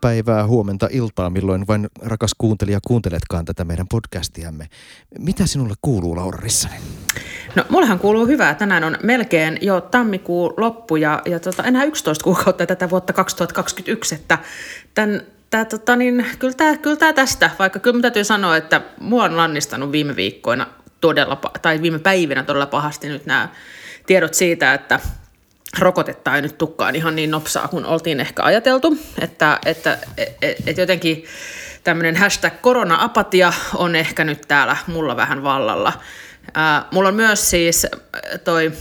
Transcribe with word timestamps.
Päivää, 0.00 0.46
huomenta, 0.46 0.88
iltaa, 0.90 1.30
milloin 1.30 1.66
vain 1.66 1.88
rakas 2.02 2.34
kuuntelija 2.38 2.78
kuunteletkaan 2.86 3.44
tätä 3.44 3.64
meidän 3.64 3.86
podcastiamme. 3.88 4.66
Mitä 5.18 5.46
sinulle 5.46 5.74
kuuluu, 5.82 6.16
Laura 6.16 6.38
Rissanen? 6.42 6.80
No 7.54 7.64
mullehan 7.68 7.98
kuuluu 7.98 8.26
hyvää. 8.26 8.54
Tänään 8.54 8.84
on 8.84 8.98
melkein 9.02 9.58
jo 9.62 9.80
tammikuun 9.80 10.54
loppu 10.56 10.96
ja, 10.96 11.22
ja 11.26 11.40
tota, 11.40 11.64
enää 11.64 11.84
11 11.84 12.24
kuukautta 12.24 12.66
tätä 12.66 12.90
vuotta 12.90 13.12
2021, 13.12 14.14
että 14.14 14.38
tämän 14.94 15.22
Tää, 15.50 15.64
tota, 15.64 15.96
niin, 15.96 16.26
kyllä, 16.38 16.54
tää, 16.54 16.76
kyllä 16.76 16.96
tää 16.96 17.12
tästä, 17.12 17.50
vaikka 17.58 17.78
kyllä 17.78 18.00
täytyy 18.00 18.24
sanoa, 18.24 18.56
että 18.56 18.80
mua 19.00 19.24
on 19.24 19.36
lannistanut 19.36 19.92
viime 19.92 20.16
viikkoina 20.16 20.66
todella, 21.00 21.40
tai 21.62 21.82
viime 21.82 21.98
päivinä 21.98 22.42
todella 22.42 22.66
pahasti 22.66 23.08
nyt 23.08 23.26
nämä 23.26 23.48
tiedot 24.06 24.34
siitä, 24.34 24.74
että 24.74 25.00
rokotetta 25.78 26.36
ei 26.36 26.42
nyt 26.42 26.58
tukkaan 26.58 26.96
ihan 26.96 27.16
niin 27.16 27.30
nopsaa 27.30 27.68
kuin 27.68 27.86
oltiin 27.86 28.20
ehkä 28.20 28.42
ajateltu, 28.42 28.98
että, 29.20 29.58
että 29.66 29.98
et, 30.42 30.56
et 30.66 30.78
jotenkin 30.78 31.24
tämmöinen 31.84 32.16
hashtag 32.16 32.52
korona-apatia 32.60 33.52
on 33.74 33.96
ehkä 33.96 34.24
nyt 34.24 34.42
täällä 34.48 34.76
mulla 34.86 35.16
vähän 35.16 35.42
vallalla. 35.42 35.92
Ää, 36.54 36.84
mulla 36.90 37.08
on 37.08 37.14
myös 37.14 37.50
siis 37.50 37.86
toi 38.44 38.72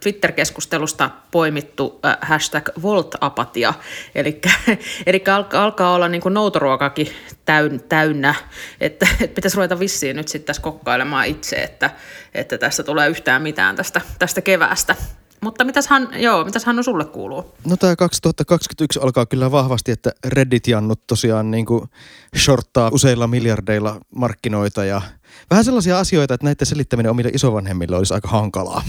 Twitter-keskustelusta 0.00 1.10
poimittu 1.30 2.00
hashtag 2.20 2.68
Volt-apatia, 2.82 3.74
eli, 4.14 4.40
eli 5.06 5.24
alkaa, 5.34 5.64
alkaa 5.64 5.94
olla 5.94 6.08
niin 6.08 6.22
noutoruokakin 6.30 7.08
täyn, 7.44 7.80
täynnä, 7.88 8.34
että, 8.80 9.08
että 9.20 9.34
pitäisi 9.34 9.56
ruveta 9.56 9.78
vissiin 9.78 10.16
nyt 10.16 10.28
sitten 10.28 10.46
tässä 10.46 10.62
kokkailemaan 10.62 11.26
itse, 11.26 11.56
että, 11.56 11.90
että 12.34 12.58
tästä 12.58 12.82
tulee 12.82 13.08
yhtään 13.08 13.42
mitään 13.42 13.76
tästä, 13.76 14.00
tästä 14.18 14.40
keväästä. 14.40 14.96
Mutta 15.40 15.64
mitäs, 15.64 15.86
Han, 15.86 16.08
joo, 16.14 16.44
mitäs 16.44 16.64
Hannu 16.64 16.82
sulle 16.82 17.04
kuuluu? 17.04 17.52
No 17.64 17.76
tämä 17.76 17.96
2021 17.96 19.00
alkaa 19.02 19.26
kyllä 19.26 19.50
vahvasti, 19.50 19.92
että 19.92 20.12
Reddit-jannut 20.26 21.00
tosiaan 21.06 21.50
niin 21.50 21.66
kuin 21.66 21.90
shorttaa 22.36 22.90
useilla 22.92 23.26
miljardeilla 23.26 24.00
markkinoita 24.10 24.84
ja 24.84 25.02
vähän 25.50 25.64
sellaisia 25.64 25.98
asioita, 25.98 26.34
että 26.34 26.44
näiden 26.44 26.66
selittäminen 26.66 27.10
omille 27.10 27.30
isovanhemmille 27.34 27.96
olisi 27.96 28.14
aika 28.14 28.28
hankalaa. 28.28 28.82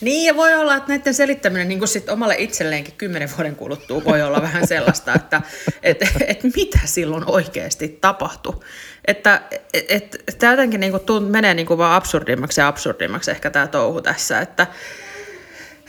Niin 0.00 0.26
ja 0.26 0.36
voi 0.36 0.54
olla, 0.54 0.76
että 0.76 0.88
näiden 0.88 1.14
selittäminen 1.14 1.68
niin 1.68 1.78
kuin 1.78 1.88
sit 1.88 2.08
omalle 2.08 2.34
itselleenkin 2.38 2.94
kymmenen 2.98 3.30
vuoden 3.36 3.56
kuluttua 3.56 4.04
voi 4.04 4.22
olla 4.22 4.42
vähän 4.42 4.66
sellaista, 4.66 5.14
että 5.14 5.42
et, 5.82 5.98
et 6.26 6.44
mitä 6.56 6.78
silloin 6.84 7.24
oikeasti 7.26 7.88
tapahtui. 7.88 8.60
Että 9.06 9.42
et, 9.74 9.84
et, 9.88 10.24
tämä 10.38 10.52
jotenkin 10.52 10.80
niin 10.80 10.92
kuin 10.92 11.04
tunt, 11.04 11.30
menee 11.30 11.54
niin 11.54 11.66
kuin 11.66 11.78
vaan 11.78 11.94
absurdimmaksi 11.94 12.60
ja 12.60 12.68
absurdimmaksi 12.68 13.30
ehkä 13.30 13.50
tämä 13.50 13.66
touhu 13.66 14.00
tässä, 14.02 14.40
että 14.40 14.66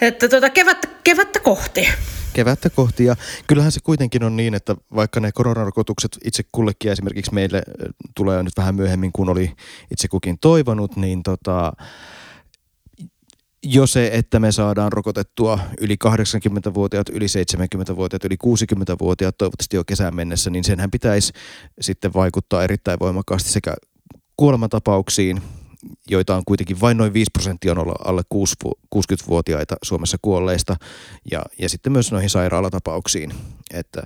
että 0.01 0.29
tuota, 0.29 0.49
kevättä, 0.49 0.87
kevättä 1.03 1.39
kohti. 1.39 1.87
Kevättä 2.33 2.69
kohti 2.69 3.05
ja 3.05 3.15
kyllähän 3.47 3.71
se 3.71 3.79
kuitenkin 3.83 4.23
on 4.23 4.35
niin, 4.35 4.53
että 4.53 4.75
vaikka 4.95 5.19
ne 5.19 5.31
koronarokotukset 5.31 6.17
itse 6.25 6.43
kullekin 6.51 6.91
esimerkiksi 6.91 7.33
meille 7.33 7.63
tulee 8.15 8.43
nyt 8.43 8.57
vähän 8.57 8.75
myöhemmin 8.75 9.11
kuin 9.11 9.29
oli 9.29 9.51
itse 9.91 10.07
kukin 10.07 10.39
toivonut, 10.39 10.95
niin 10.95 11.23
tota, 11.23 11.73
jo 13.63 13.87
se, 13.87 14.09
että 14.13 14.39
me 14.39 14.51
saadaan 14.51 14.91
rokotettua 14.91 15.59
yli 15.81 15.95
80-vuotiaat, 16.07 17.09
yli 17.09 17.25
70-vuotiaat, 17.25 18.25
yli 18.25 18.37
60-vuotiaat 18.45 19.37
toivottavasti 19.37 19.75
jo 19.75 19.83
kesään 19.83 20.15
mennessä, 20.15 20.49
niin 20.49 20.63
senhän 20.63 20.91
pitäisi 20.91 21.33
sitten 21.81 22.13
vaikuttaa 22.13 22.63
erittäin 22.63 22.99
voimakkaasti 22.99 23.49
sekä 23.49 23.73
kuolematapauksiin 24.37 25.41
joita 26.09 26.35
on 26.35 26.43
kuitenkin 26.45 26.81
vain 26.81 26.97
noin 26.97 27.13
5 27.13 27.31
prosenttia 27.33 27.71
on 27.71 27.93
alle 28.05 28.21
60-vuotiaita 28.95 29.75
Suomessa 29.83 30.17
kuolleista 30.21 30.75
ja, 31.31 31.43
ja 31.59 31.69
sitten 31.69 31.91
myös 31.91 32.11
noihin 32.11 32.29
sairaalatapauksiin. 32.29 33.33
Että, 33.73 34.03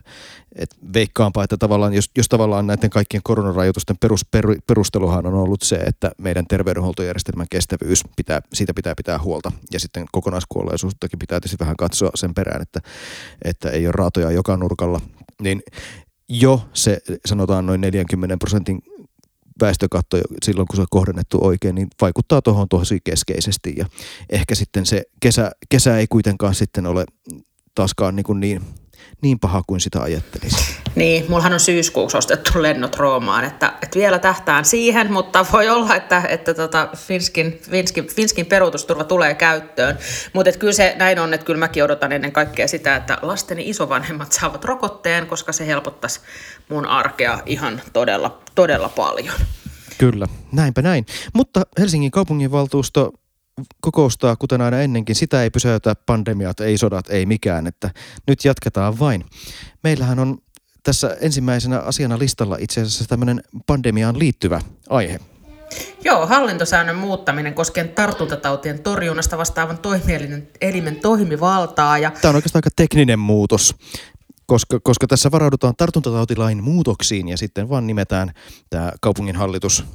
et 0.56 0.76
veikkaanpa, 0.94 1.44
että 1.44 1.58
tavallaan, 1.58 1.94
jos, 1.94 2.12
jos 2.18 2.30
tavallaan 2.30 2.68
näiden 2.68 2.90
kaikkien 2.90 3.24
koronarajoitusten 3.24 3.98
perus, 3.98 4.26
per, 4.32 4.46
perusteluhan 4.68 5.26
on 5.26 5.34
ollut 5.34 5.62
se, 5.62 5.76
että 5.76 6.12
meidän 6.18 6.48
terveydenhuoltojärjestelmän 6.48 7.48
kestävyys, 7.50 8.04
pitää, 8.16 8.42
siitä 8.54 8.74
pitää 8.74 8.96
pitää 8.96 9.20
huolta 9.20 9.52
ja 9.72 9.80
sitten 9.80 10.06
kokonaiskuolleisuuttakin 10.12 11.20
pitää 11.20 11.40
tietysti 11.40 11.60
vähän 11.60 11.78
katsoa 11.78 12.12
sen 12.16 12.34
perään, 12.34 12.62
että, 12.62 12.80
että 13.44 13.70
ei 13.70 13.88
ole 13.88 13.92
raatoja 13.92 14.32
joka 14.32 14.58
nurkalla, 14.58 15.02
niin 15.42 15.64
jo 16.30 16.62
se 16.74 17.02
sanotaan 17.26 17.66
noin 17.66 17.82
40 17.82 18.38
prosentin 18.38 18.82
väestökatto 19.62 20.18
silloin, 20.44 20.68
kun 20.68 20.76
se 20.76 20.82
on 20.82 20.88
kohdennettu 20.90 21.38
oikein, 21.42 21.76
niin 21.76 21.88
vaikuttaa 22.02 22.42
tuohon 22.42 22.70
tosi 22.70 23.00
keskeisesti. 23.04 23.76
Ja 23.78 23.86
ehkä 24.30 24.56
sitten 24.56 24.86
se 24.86 25.04
kesä, 25.20 25.52
kesä 25.70 25.98
ei 25.98 26.08
kuitenkaan 26.08 26.56
sitten 26.56 26.86
ole 26.86 27.06
taaskaan 27.76 28.16
niin, 28.16 28.24
kuin 28.24 28.40
niin 28.40 28.62
niin 29.22 29.40
paha 29.40 29.64
kuin 29.68 29.80
sitä 29.80 30.02
ajattelisi. 30.02 30.76
Niin, 30.96 31.26
mullahan 31.30 31.54
on 31.54 31.60
syyskuuksi 31.60 32.18
ostettu 32.18 32.62
lennot 32.62 32.96
Roomaan, 32.96 33.46
että, 33.46 33.74
että 33.82 34.00
vielä 34.00 34.20
tähtään 34.20 34.66
siihen, 34.66 35.14
mutta 35.14 35.46
voi 35.54 35.70
olla, 35.70 35.96
että, 35.96 36.24
että 36.30 36.54
tota 36.54 36.90
Finskin, 36.96 37.60
Finskin, 37.70 38.08
Finskin 38.08 38.46
peruutusturva 38.46 39.04
tulee 39.04 39.36
käyttöön. 39.36 39.98
Mutta 40.34 40.52
kyllä 40.52 40.74
se 40.74 40.96
näin 41.00 41.20
on, 41.20 41.34
että 41.34 41.46
kyllä 41.46 41.60
mäkin 41.60 41.84
odotan 41.84 42.12
ennen 42.12 42.32
kaikkea 42.32 42.68
sitä, 42.68 42.96
että 42.96 43.18
lasteni 43.22 43.70
isovanhemmat 43.70 44.32
saavat 44.32 44.66
rokotteen, 44.66 45.28
koska 45.28 45.52
se 45.52 45.68
helpottaisi 45.68 46.20
mun 46.70 46.86
arkea 46.86 47.40
ihan 47.46 47.82
todella, 47.94 48.42
todella 48.56 48.90
paljon. 48.90 49.36
Kyllä, 49.98 50.28
näinpä 50.52 50.82
näin. 50.82 51.06
Mutta 51.34 51.62
Helsingin 51.80 52.12
kaupunginvaltuusto 52.12 53.12
kokoustaa 53.82 54.36
kuten 54.36 54.62
aina 54.62 54.82
ennenkin. 54.82 55.16
Sitä 55.16 55.44
ei 55.44 55.50
pysäytä 55.50 55.96
pandemiat, 56.06 56.60
ei 56.60 56.78
sodat, 56.78 57.10
ei 57.10 57.26
mikään, 57.26 57.68
että 57.68 57.90
nyt 58.28 58.46
jatketaan 58.46 59.00
vain. 59.00 59.26
Meillähän 59.84 60.20
on 60.20 60.38
tässä 60.84 61.18
ensimmäisenä 61.22 61.80
asiana 61.80 62.20
listalla 62.20 62.58
itse 62.60 62.82
asiassa 62.82 63.06
tämmöinen 63.08 63.44
pandemiaan 63.68 64.20
liittyvä 64.20 64.62
aihe. 64.90 65.20
Joo, 66.04 66.28
hallintosäännön 66.28 66.96
muuttaminen 66.96 67.54
koskien 67.54 67.90
tartuntatautien 67.90 68.80
torjunnasta 68.80 69.38
vastaavan 69.38 69.78
toimielimen 69.78 70.48
elimen 70.62 70.96
toimivaltaa. 70.96 71.98
Ja... 71.98 72.12
Tämä 72.22 72.30
on 72.30 72.36
oikeastaan 72.36 72.60
aika 72.60 72.76
tekninen 72.76 73.20
muutos, 73.20 73.76
koska, 74.46 74.80
koska 74.84 75.08
tässä 75.08 75.32
varaudutaan 75.32 75.74
tartuntatautilain 75.78 76.64
muutoksiin 76.64 77.28
ja 77.28 77.38
sitten 77.38 77.70
vaan 77.70 77.88
nimetään 77.88 78.32
tämä 78.70 78.92
kaupunginhallitus 79.02 79.86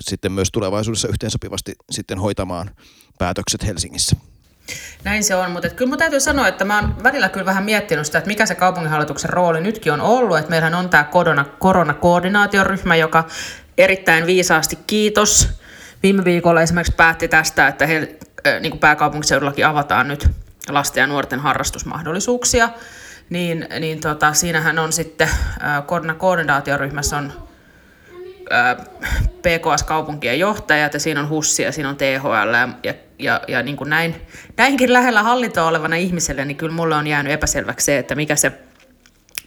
sitten 0.00 0.32
myös 0.32 0.48
tulevaisuudessa 0.52 1.08
yhteensopivasti 1.08 1.74
sitten 1.90 2.18
hoitamaan 2.18 2.70
päätökset 3.18 3.66
Helsingissä. 3.66 4.16
Näin 5.04 5.24
se 5.24 5.34
on, 5.34 5.50
mutta 5.50 5.68
kyllä 5.68 5.88
mun 5.88 5.98
täytyy 5.98 6.20
sanoa, 6.20 6.48
että 6.48 6.64
mä 6.64 6.80
oon 6.80 7.04
välillä 7.04 7.28
kyllä 7.28 7.46
vähän 7.46 7.64
miettinyt 7.64 8.06
sitä, 8.06 8.18
että 8.18 8.28
mikä 8.28 8.46
se 8.46 8.54
kaupunginhallituksen 8.54 9.30
rooli 9.30 9.60
nytkin 9.60 9.92
on 9.92 10.00
ollut, 10.00 10.38
että 10.38 10.50
meillähän 10.50 10.74
on 10.74 10.88
tämä 10.88 11.04
korona, 11.04 11.44
koronakoordinaatioryhmä, 11.44 12.96
joka 12.96 13.24
erittäin 13.78 14.26
viisaasti 14.26 14.78
kiitos. 14.86 15.48
Viime 16.02 16.24
viikolla 16.24 16.62
esimerkiksi 16.62 16.94
päätti 16.96 17.28
tästä, 17.28 17.68
että 17.68 17.86
he, 17.86 18.18
niin 18.60 18.70
kuin 18.70 18.80
pääkaupunkiseudullakin 18.80 19.66
avataan 19.66 20.08
nyt 20.08 20.28
lasten 20.68 21.00
ja 21.00 21.06
nuorten 21.06 21.40
harrastusmahdollisuuksia, 21.40 22.68
niin, 23.30 23.66
niin 23.80 24.00
tota, 24.00 24.32
siinähän 24.32 24.78
on 24.78 24.92
sitten 24.92 25.28
koronakoordinaatioryhmässä 25.86 27.16
on 27.16 27.47
PKS-kaupunkien 29.42 30.38
johtajat 30.38 30.94
ja 30.94 31.00
siinä 31.00 31.20
on 31.20 31.28
HUSSI 31.28 31.62
ja 31.62 31.72
siinä 31.72 31.88
on 31.88 31.96
THL 31.96 32.54
ja, 32.82 32.94
ja, 33.18 33.40
ja 33.48 33.62
niin 33.62 33.76
kuin 33.76 33.90
näin, 33.90 34.14
näinkin 34.56 34.92
lähellä 34.92 35.22
hallintoa 35.22 35.68
olevana 35.68 35.96
ihmiselle, 35.96 36.44
niin 36.44 36.56
kyllä 36.56 36.74
mulle 36.74 36.94
on 36.94 37.06
jäänyt 37.06 37.32
epäselväksi 37.32 37.84
se, 37.84 37.98
että 37.98 38.14
mikä 38.14 38.36
se, 38.36 38.52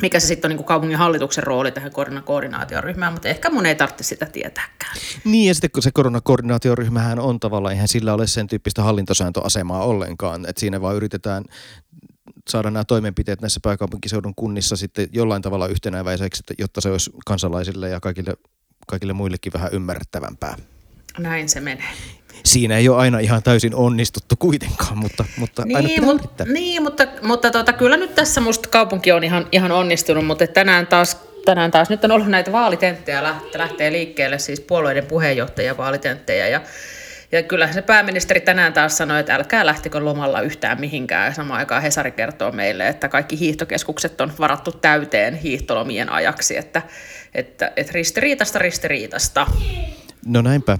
mikä 0.01 0.19
se 0.19 0.27
sitten 0.27 0.51
on 0.51 0.57
niin 0.57 0.65
kaupungin 0.65 0.97
hallituksen 0.97 1.43
rooli 1.43 1.71
tähän 1.71 1.91
koronakoordinaatioryhmään, 1.91 3.13
mutta 3.13 3.29
ehkä 3.29 3.49
mun 3.49 3.65
ei 3.65 3.75
tarvitse 3.75 4.03
sitä 4.03 4.25
tietääkään. 4.25 4.95
Niin 5.23 5.47
ja 5.47 5.53
sitten 5.53 5.71
kun 5.71 5.83
se 5.83 5.91
koronakoordinaatioryhmähän 5.93 7.19
on 7.19 7.39
tavallaan, 7.39 7.73
eihän 7.73 7.87
sillä 7.87 8.13
ole 8.13 8.27
sen 8.27 8.47
tyyppistä 8.47 8.83
hallintosääntöasemaa 8.83 9.83
ollenkaan, 9.83 10.45
että 10.49 10.59
siinä 10.59 10.81
vaan 10.81 10.95
yritetään 10.95 11.43
saada 12.49 12.71
nämä 12.71 12.83
toimenpiteet 12.83 13.41
näissä 13.41 13.59
pääkaupunkiseudun 13.63 14.35
kunnissa 14.35 14.75
sitten 14.75 15.07
jollain 15.11 15.41
tavalla 15.41 15.67
yhtenäväiseksi, 15.67 16.43
jotta 16.59 16.81
se 16.81 16.91
olisi 16.91 17.11
kansalaisille 17.25 17.89
ja 17.89 17.99
kaikille 17.99 18.33
kaikille 18.91 19.13
muillekin 19.13 19.53
vähän 19.53 19.69
ymmärrettävämpää. 19.73 20.55
Näin 21.17 21.49
se 21.49 21.59
menee. 21.59 21.93
Siinä 22.45 22.77
ei 22.77 22.89
ole 22.89 22.97
aina 22.97 23.19
ihan 23.19 23.43
täysin 23.43 23.75
onnistuttu 23.75 24.35
kuitenkaan, 24.35 24.97
mutta, 24.97 25.25
mutta 25.37 25.65
niin, 25.65 25.77
aina 25.77 26.01
mut, 26.01 26.21
Niin, 26.45 26.83
mutta, 26.83 27.07
mutta 27.21 27.51
tota, 27.51 27.73
kyllä 27.73 27.97
nyt 27.97 28.15
tässä 28.15 28.41
musta 28.41 28.69
kaupunki 28.69 29.11
on 29.11 29.23
ihan, 29.23 29.47
ihan 29.51 29.71
onnistunut, 29.71 30.25
mutta 30.25 30.47
tänään 30.47 30.87
taas, 30.87 31.17
tänään 31.45 31.71
taas 31.71 31.89
nyt 31.89 32.03
on 32.03 32.11
ollut 32.11 32.27
näitä 32.27 32.51
vaalitenttejä, 32.51 33.23
lähtee 33.55 33.91
liikkeelle 33.91 34.39
siis 34.39 34.59
puolueiden 34.59 35.05
puheenjohtajia 35.05 35.77
vaalitenttejä 35.77 36.47
ja 36.47 36.61
ja 37.31 37.43
kyllähän 37.43 37.73
se 37.73 37.81
pääministeri 37.81 38.41
tänään 38.41 38.73
taas 38.73 38.97
sanoi, 38.97 39.19
että 39.19 39.35
älkää 39.35 39.65
lähtikö 39.65 39.99
lomalla 39.99 40.41
yhtään 40.41 40.79
mihinkään. 40.79 41.25
Ja 41.25 41.33
samaan 41.33 41.59
aikaan 41.59 41.81
Hesari 41.81 42.11
kertoo 42.11 42.51
meille, 42.51 42.87
että 42.87 43.09
kaikki 43.09 43.39
hiihtokeskukset 43.39 44.21
on 44.21 44.33
varattu 44.39 44.71
täyteen 44.71 45.35
hiihtolomien 45.35 46.09
ajaksi. 46.09 46.57
Että, 46.57 46.81
että, 47.33 47.71
että 47.75 47.91
ristiriitasta 47.93 48.59
ristiriitasta. 48.59 49.47
No 50.25 50.41
näinpä. 50.41 50.77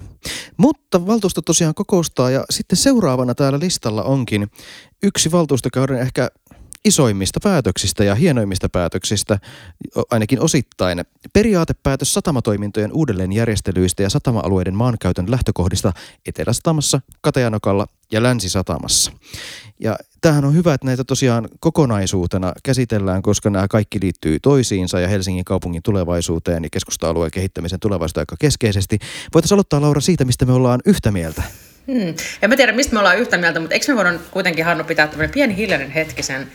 Mutta 0.56 1.06
valtuusto 1.06 1.42
tosiaan 1.42 1.74
kokoustaa 1.74 2.30
ja 2.30 2.44
sitten 2.50 2.76
seuraavana 2.76 3.34
täällä 3.34 3.58
listalla 3.58 4.02
onkin 4.02 4.50
yksi 5.02 5.32
valtuustokauden 5.32 5.98
ehkä 5.98 6.28
isoimmista 6.84 7.40
päätöksistä 7.42 8.04
ja 8.04 8.14
hienoimmista 8.14 8.68
päätöksistä, 8.68 9.38
ainakin 10.10 10.40
osittain. 10.40 11.04
Periaatepäätös 11.32 12.14
satamatoimintojen 12.14 12.92
uudelleenjärjestelyistä 12.92 14.02
ja 14.02 14.10
satama-alueiden 14.10 14.74
maankäytön 14.74 15.30
lähtökohdista 15.30 15.92
Etelä-Satamassa, 16.26 17.00
Katajanokalla 17.20 17.86
ja 18.12 18.22
Länsi-Satamassa. 18.22 19.12
Ja 19.80 19.96
tämähän 20.20 20.44
on 20.44 20.54
hyvä, 20.54 20.74
että 20.74 20.86
näitä 20.86 21.04
tosiaan 21.04 21.48
kokonaisuutena 21.60 22.52
käsitellään, 22.62 23.22
koska 23.22 23.50
nämä 23.50 23.68
kaikki 23.68 23.98
liittyy 24.02 24.40
toisiinsa 24.40 25.00
ja 25.00 25.08
Helsingin 25.08 25.44
kaupungin 25.44 25.82
tulevaisuuteen 25.82 26.64
ja 26.64 26.70
keskusta-alueen 26.70 27.30
kehittämisen 27.30 27.80
tulevaisuuteen 27.80 28.22
aika 28.22 28.36
keskeisesti. 28.38 28.98
Voitaisiin 29.34 29.56
aloittaa 29.56 29.80
Laura 29.80 30.00
siitä, 30.00 30.24
mistä 30.24 30.44
me 30.44 30.52
ollaan 30.52 30.80
yhtä 30.86 31.10
mieltä. 31.10 31.42
Hmm. 31.86 32.14
En 32.42 32.50
mä 32.50 32.56
tiedä, 32.56 32.72
mistä 32.72 32.92
me 32.92 32.98
ollaan 32.98 33.18
yhtä 33.18 33.38
mieltä, 33.38 33.60
mutta 33.60 33.74
eikö 33.74 33.92
me 33.92 33.96
voida 33.96 34.18
kuitenkin, 34.30 34.64
Hannu, 34.64 34.84
pitää 34.84 35.06
tämmöinen 35.06 35.34
pieni 35.34 35.56
hiljainen 35.56 35.90
hetki 35.90 36.22
sen 36.22 36.48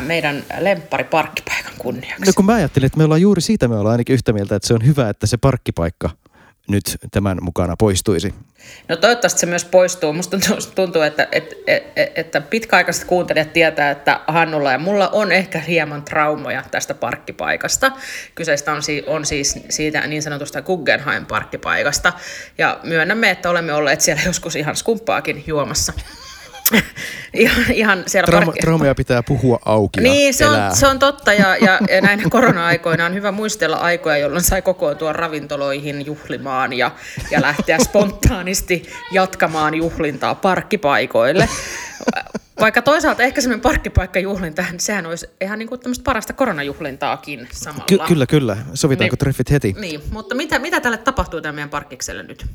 meidän 0.00 0.44
lemppari 0.60 1.04
parkkipaikan 1.04 1.72
kunniaksi? 1.78 2.26
No 2.26 2.32
kun 2.36 2.44
mä 2.44 2.54
ajattelin, 2.54 2.86
että 2.86 2.98
me 2.98 3.04
ollaan 3.04 3.20
juuri 3.20 3.40
siitä 3.40 3.68
me 3.68 3.76
ollaan 3.76 3.92
ainakin 3.92 4.14
yhtä 4.14 4.32
mieltä, 4.32 4.56
että 4.56 4.68
se 4.68 4.74
on 4.74 4.86
hyvä, 4.86 5.08
että 5.08 5.26
se 5.26 5.36
parkkipaikka 5.36 6.10
nyt 6.68 6.96
tämän 7.10 7.38
mukana 7.40 7.76
poistuisi? 7.78 8.34
No 8.88 8.96
toivottavasti 8.96 9.40
se 9.40 9.46
myös 9.46 9.64
poistuu. 9.64 10.12
Musta 10.12 10.38
tuntuu, 10.74 11.02
että, 11.02 11.28
että, 11.32 11.54
että 12.16 12.40
pitkäaikaiset 12.40 13.04
kuuntelijat 13.04 13.52
tietää, 13.52 13.90
että 13.90 14.20
Hannulla 14.26 14.72
ja 14.72 14.78
mulla 14.78 15.08
on 15.08 15.32
ehkä 15.32 15.58
hieman 15.58 16.02
traumoja 16.02 16.64
tästä 16.70 16.94
parkkipaikasta. 16.94 17.92
Kyseistä 18.34 18.72
on, 18.72 18.82
on 19.06 19.24
siis 19.24 19.58
siitä 19.68 20.06
niin 20.06 20.22
sanotusta 20.22 20.62
Guggenheim-parkkipaikasta. 20.62 22.12
Ja 22.58 22.80
myönnämme, 22.82 23.30
että 23.30 23.50
olemme 23.50 23.72
olleet 23.72 24.00
siellä 24.00 24.22
joskus 24.26 24.56
ihan 24.56 24.76
skumppaakin 24.76 25.44
juomassa. 25.46 25.92
ihan, 27.34 27.64
ihan 27.72 28.04
siellä 28.06 28.26
Trauma, 28.26 28.46
parkki... 28.46 28.60
Traumaja 28.60 28.94
pitää 28.94 29.22
puhua 29.22 29.58
auki 29.64 30.00
Niin, 30.00 30.34
se 30.34 30.46
on, 30.46 30.76
se 30.76 30.86
on 30.86 30.98
totta 30.98 31.32
ja, 31.32 31.56
ja, 31.56 31.78
ja 31.90 32.00
näin 32.00 32.30
korona-aikoina 32.30 33.06
on 33.06 33.14
hyvä 33.14 33.32
muistella 33.32 33.76
aikoja, 33.76 34.16
jolloin 34.16 34.44
sai 34.44 34.62
kokoontua 34.62 35.12
ravintoloihin 35.12 36.06
juhlimaan 36.06 36.72
ja, 36.72 36.90
ja 37.30 37.42
lähteä 37.42 37.78
spontaanisti 37.78 38.82
jatkamaan 39.12 39.74
juhlintaa 39.74 40.34
parkkipaikoille. 40.34 41.48
Vaikka 42.60 42.82
toisaalta 42.82 43.22
ehkä 43.22 43.40
semmoinen 43.40 43.62
parkkipaikkajuhlinta, 43.62 44.62
niin 44.70 44.80
sehän 44.80 45.06
olisi 45.06 45.26
ihan 45.40 45.58
niin 45.58 45.68
kuin 45.68 45.80
tämmöistä 45.80 46.04
parasta 46.04 46.32
koronajuhlintaakin 46.32 47.48
samalla. 47.52 47.84
Ky- 47.84 47.98
kyllä, 48.08 48.26
kyllä. 48.26 48.56
Sovitaanko 48.74 49.12
niin, 49.12 49.18
treffit 49.18 49.50
heti? 49.50 49.74
Niin, 49.78 50.00
mutta 50.10 50.34
mitä, 50.34 50.58
mitä 50.58 50.80
tälle 50.80 50.98
tapahtuu 50.98 51.40
tämän 51.40 51.54
meidän 51.54 51.70
parkkikselle 51.70 52.22
nyt? 52.22 52.46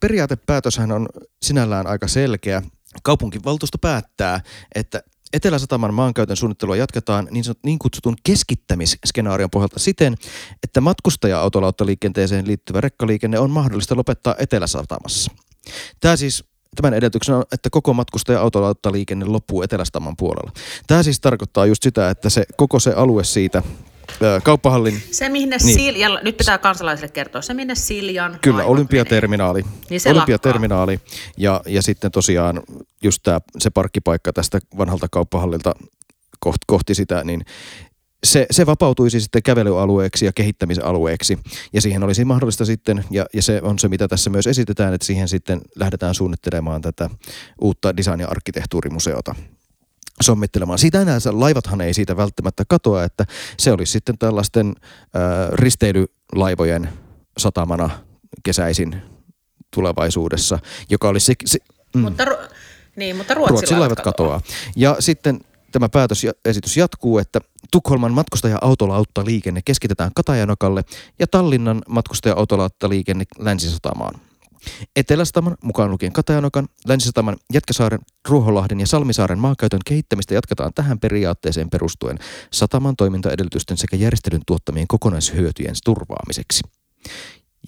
Periaatepäätöshän 0.00 0.92
on 0.92 1.08
sinällään 1.42 1.86
aika 1.86 2.08
selkeä 2.08 2.62
kaupunkivaltuusto 3.02 3.78
päättää, 3.78 4.40
että 4.74 5.02
Etelä-Sataman 5.32 5.94
maankäytön 5.94 6.36
suunnittelua 6.36 6.76
jatketaan 6.76 7.28
niin, 7.30 7.44
niin 7.64 7.78
kutsutun 7.78 8.16
keskittämisskenaarion 8.24 9.50
pohjalta 9.50 9.78
siten, 9.78 10.16
että 10.62 10.80
matkustaja-autolauttaliikenteeseen 10.80 12.46
liittyvä 12.46 12.80
rekkaliikenne 12.80 13.38
on 13.38 13.50
mahdollista 13.50 13.96
lopettaa 13.96 14.34
Etelä-Satamassa. 14.38 15.30
Tämä 16.00 16.16
siis 16.16 16.44
Tämän 16.76 16.94
edellytyksenä 16.94 17.38
on, 17.38 17.44
että 17.52 17.70
koko 17.70 17.94
matkustaja-autolauttaliikenne 17.94 19.24
loppuu 19.24 19.62
Etelä-Sataman 19.62 20.16
puolella. 20.16 20.52
Tämä 20.86 21.02
siis 21.02 21.20
tarkoittaa 21.20 21.66
just 21.66 21.82
sitä, 21.82 22.10
että 22.10 22.30
se 22.30 22.44
koko 22.56 22.80
se 22.80 22.92
alue 22.92 23.24
siitä 23.24 23.62
kauppahallin. 24.42 25.02
Se, 25.10 25.28
minne 25.28 25.56
niin. 25.62 25.74
Sil, 25.78 25.94
ja 25.96 26.20
nyt 26.22 26.36
pitää 26.36 26.58
kansalaisille 26.58 27.08
kertoa, 27.08 27.42
se 27.42 27.54
minne 27.54 27.74
Siljan 27.74 28.38
Kyllä, 28.40 28.64
olympiaterminaali. 28.64 29.64
Niin 29.90 30.00
se 30.00 30.10
olympiaterminaali. 30.10 31.00
Ja, 31.36 31.60
ja 31.66 31.82
sitten 31.82 32.10
tosiaan 32.10 32.62
just 33.02 33.22
tää, 33.22 33.40
se 33.58 33.70
parkkipaikka 33.70 34.32
tästä 34.32 34.58
vanhalta 34.78 35.06
kauppahallilta 35.10 35.74
kohti, 36.40 36.64
kohti 36.66 36.94
sitä, 36.94 37.24
niin 37.24 37.44
se, 38.24 38.46
se 38.50 38.66
vapautuisi 38.66 39.20
sitten 39.20 39.42
kävelyalueeksi 39.42 40.24
ja 40.24 40.32
kehittämisalueeksi. 40.32 41.38
Ja 41.72 41.80
siihen 41.80 42.02
olisi 42.02 42.24
mahdollista 42.24 42.64
sitten, 42.64 43.04
ja, 43.10 43.26
ja 43.34 43.42
se 43.42 43.60
on 43.62 43.78
se 43.78 43.88
mitä 43.88 44.08
tässä 44.08 44.30
myös 44.30 44.46
esitetään, 44.46 44.94
että 44.94 45.06
siihen 45.06 45.28
sitten 45.28 45.60
lähdetään 45.76 46.14
suunnittelemaan 46.14 46.82
tätä 46.82 47.10
uutta 47.60 47.96
design- 47.96 48.20
ja 48.20 48.28
arkkitehtuurimuseota 48.28 49.34
sommittelemaan. 50.22 50.78
Siitä 50.78 51.00
enää 51.00 51.18
laivathan 51.30 51.80
ei 51.80 51.94
siitä 51.94 52.16
välttämättä 52.16 52.64
katoa, 52.68 53.04
että 53.04 53.26
se 53.58 53.72
olisi 53.72 53.92
sitten 53.92 54.18
tällaisten 54.18 54.74
äh, 54.76 55.50
risteilylaivojen 55.52 56.88
satamana 57.38 57.90
kesäisin 58.42 59.02
tulevaisuudessa, 59.74 60.58
joka 60.90 61.08
olisi 61.08 61.26
se, 61.26 61.34
se 61.44 61.58
mm, 61.94 62.00
mutta, 62.00 62.24
niin, 62.96 63.16
mutta 63.16 63.34
Ruotsin, 63.34 63.52
Ruotsin 63.52 63.80
laivat 63.80 64.00
katoaa. 64.00 64.40
katoaa. 64.40 64.56
Ja 64.76 64.96
sitten 64.98 65.40
tämä 65.72 65.88
päätösesitys 65.88 66.76
jatkuu, 66.76 67.18
että 67.18 67.40
Tukholman 67.70 68.12
matkustaja-autolautta 68.12 69.24
liikenne 69.24 69.60
keskitetään 69.64 70.10
Katajanokalle 70.14 70.84
ja 71.18 71.26
Tallinnan 71.26 71.82
matkustaja-autolautta 71.88 72.88
liikenne 72.88 73.24
Länsisatamaan. 73.38 74.20
Eteläsataman, 74.96 75.56
mukaan 75.62 75.90
lukien 75.90 76.12
Katajanokan, 76.12 76.68
Länsisataman, 76.86 77.36
Jätkäsaaren, 77.52 78.00
Ruoholahden 78.28 78.80
ja 78.80 78.86
Salmisaaren 78.86 79.38
maankäytön 79.38 79.80
kehittämistä 79.86 80.34
jatketaan 80.34 80.72
tähän 80.74 81.00
periaatteeseen 81.00 81.70
perustuen 81.70 82.18
sataman 82.52 82.96
toimintaedellytysten 82.96 83.76
sekä 83.76 83.96
järjestelyn 83.96 84.42
tuottamien 84.46 84.88
kokonaishyötyjen 84.88 85.74
turvaamiseksi. 85.84 86.62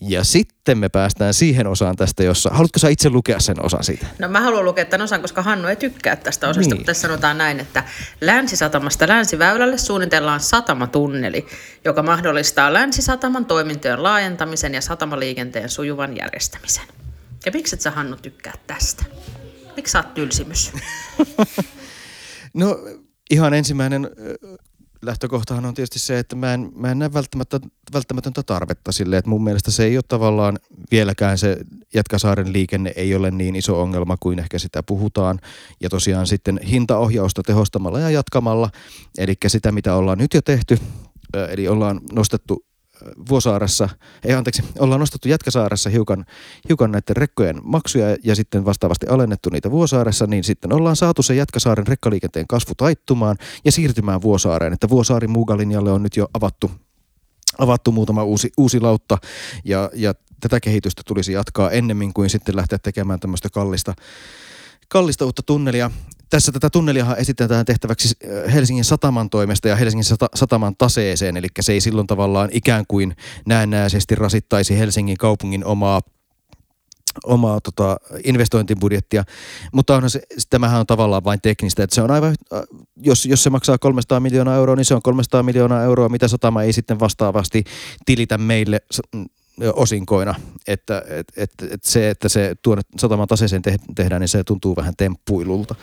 Ja 0.01 0.25
sitten 0.25 0.79
me 0.79 0.89
päästään 0.89 1.35
siihen 1.35 1.67
osaan 1.67 1.97
tästä, 1.97 2.23
jossa... 2.23 2.51
Haluatko 2.51 2.79
sä 2.79 2.89
itse 2.89 3.11
lukea 3.11 3.41
sen 3.41 3.65
osan 3.65 3.85
siitä? 3.85 4.07
No 4.19 4.29
mä 4.29 4.41
haluan 4.41 4.65
lukea 4.65 4.85
tämän 4.85 5.05
osan, 5.05 5.21
koska 5.21 5.43
Hannu 5.43 5.69
ei 5.69 5.77
tykkää 5.77 6.17
tästä 6.17 6.49
osasta, 6.49 6.61
niin. 6.61 6.77
mutta 6.77 6.87
tässä 6.87 7.09
sanotaan 7.09 7.39
näin, 7.39 7.61
että 7.61 7.85
Länsisatamasta 8.21 9.09
Länsiväylälle 9.09 9.79
suunnitellaan 9.79 10.41
satamatunneli, 10.41 11.47
joka 11.85 12.03
mahdollistaa 12.03 12.73
Länsisataman 12.73 13.47
toimintojen 13.47 14.03
laajentamisen 14.03 14.75
ja 14.75 14.81
satamaliikenteen 14.81 15.69
sujuvan 15.69 16.17
järjestämisen. 16.17 16.85
Ja 17.47 17.53
miksi 17.53 17.77
et 17.77 17.81
sä 17.81 17.91
Hannu 17.91 18.17
tykkää 18.17 18.55
tästä? 18.67 19.05
Miksi 19.77 19.93
sä 19.93 19.99
oot 19.99 20.15
tylsimys? 20.15 20.73
no 22.55 22.79
ihan 23.31 23.55
ensimmäinen 23.55 24.11
lähtökohtahan 25.05 25.65
on 25.65 25.75
tietysti 25.75 25.99
se, 25.99 26.19
että 26.19 26.37
mä 26.37 26.55
en, 26.55 26.73
mä 26.77 26.91
en 26.91 26.99
näe 26.99 27.13
välttämättä, 27.13 27.61
välttämätöntä 27.93 28.43
tarvetta 28.43 28.93
sille, 28.93 29.17
että 29.17 29.29
mun 29.29 29.45
mielestä 29.45 29.71
se 29.71 29.85
ei 29.85 29.97
ole 29.97 30.05
tavallaan 30.09 30.59
vieläkään 30.91 31.39
se 31.39 31.57
Jätkäsaaren 31.95 32.53
liikenne 32.53 32.93
ei 32.97 33.15
ole 33.15 33.31
niin 33.31 33.57
iso 33.57 33.81
ongelma 33.83 34.17
kuin 34.21 34.39
ehkä 34.39 34.59
sitä 34.59 34.83
puhutaan. 34.83 35.41
Ja 35.81 35.91
tosiaan 35.91 36.27
sitten 36.27 36.61
hintaohjausta 36.67 37.43
tehostamalla 37.43 38.01
ja 38.01 38.11
jatkamalla, 38.11 38.71
eli 39.19 39.35
sitä 39.47 39.73
mitä 39.73 39.95
ollaan 39.95 40.19
nyt 40.19 40.35
jo 40.35 40.43
tehty, 40.43 40.79
eli 41.49 41.69
ollaan 41.69 42.01
nostettu 42.13 42.65
Vuosaaressa, 43.29 43.89
ei 44.25 44.35
anteeksi, 44.35 44.63
ollaan 44.79 45.01
nostettu 45.01 45.29
Jätkäsaaressa 45.29 45.91
hiukan, 45.91 46.25
hiukan 46.69 46.91
näiden 46.93 47.17
rekkojen 47.17 47.61
maksuja 47.63 48.17
ja 48.25 48.35
sitten 48.35 48.65
vastaavasti 48.65 49.07
alennettu 49.07 49.51
niitä 49.51 49.71
Vuosaaressa, 49.71 50.27
niin 50.27 50.45
sitten 50.45 50.73
ollaan 50.73 50.97
saatu 50.97 51.23
se 51.23 51.35
Jätkäsaaren 51.35 51.87
rekkaliikenteen 51.87 52.47
kasvu 52.49 52.75
taittumaan 52.77 53.37
ja 53.65 53.73
siirtymään 53.73 54.23
Vuosaareen, 54.23 54.73
että 54.73 54.89
Vuosaari 54.89 55.27
Muugalinjalle 55.27 55.93
on 55.93 56.03
nyt 56.03 56.17
jo 56.17 56.29
avattu 56.35 56.71
avattu 57.59 57.93
muutama 57.93 58.25
uusi, 58.25 58.53
uusi 58.59 58.81
lautta 58.81 59.19
ja, 59.65 59.91
ja 59.95 60.15
tätä 60.41 60.61
kehitystä 60.61 61.03
tulisi 61.07 61.33
jatkaa 61.33 61.71
ennemmin 61.71 62.15
kuin 62.15 62.31
sitten 62.31 62.57
lähteä 62.57 62.79
tekemään 62.79 63.21
tämmöistä 63.21 63.49
kallista, 63.51 63.95
kallista 64.89 65.25
uutta 65.25 65.43
tunnelia. 65.43 65.91
Tässä 66.35 66.53
tätä 66.53 66.71
tunneliahan 66.71 67.19
esitetään 67.19 67.65
tehtäväksi 67.65 68.09
äh, 68.09 68.55
Helsingin 68.55 68.85
sataman 68.85 69.31
toimesta 69.31 69.69
ja 69.69 69.77
Helsingin 69.77 70.05
sataman 70.35 70.77
taseeseen, 70.77 71.37
eli 71.37 71.47
se 71.61 71.73
ei 71.73 71.81
silloin 71.81 72.07
tavallaan 72.07 72.49
ikään 72.53 72.85
kuin 72.89 73.17
näennäisesti 73.47 74.15
rasittaisi 74.15 74.79
Helsingin 74.79 75.17
kaupungin 75.17 75.65
omaa 75.65 76.01
omaa 77.25 77.61
tota, 77.61 77.97
investointibudjettia, 78.25 79.25
mutta 79.73 79.95
onhan 79.95 80.11
se, 80.11 80.23
tämähän 80.51 80.81
on 80.81 80.87
tavallaan 80.87 81.25
vain 81.25 81.41
teknistä, 81.41 81.83
että 81.83 81.95
se 81.95 82.03
on 82.03 82.11
aivan, 82.11 82.35
äh, 82.53 82.63
jos, 82.97 83.27
jos 83.27 83.43
se 83.43 83.51
maksaa 83.51 83.79
300 83.79 84.21
miljoonaa 84.21 84.57
euroa, 84.57 84.77
niin 84.77 84.85
se 84.85 84.95
on 84.95 85.03
300 85.03 85.43
miljoonaa 85.43 85.83
euroa, 85.83 86.09
mitä 86.09 86.29
satama 86.29 86.63
ei 86.63 86.73
sitten 86.73 87.01
vastaavasti 87.01 87.65
tilitä 88.07 88.39
meille 88.39 88.81
osinkoina, 89.75 90.35
että 90.67 91.03
et, 91.09 91.27
et, 91.37 91.51
et 91.71 91.85
se, 91.85 92.11
että 92.11 92.29
se 92.29 92.55
tuonne 92.63 92.83
sataman 92.99 93.29
taseeseen 93.29 93.63
te, 93.63 93.77
tehdään, 93.95 94.21
niin 94.21 94.29
se 94.29 94.45
tuntuu 94.45 94.77
vähän 94.77 94.95
temppuilulta. 94.97 95.75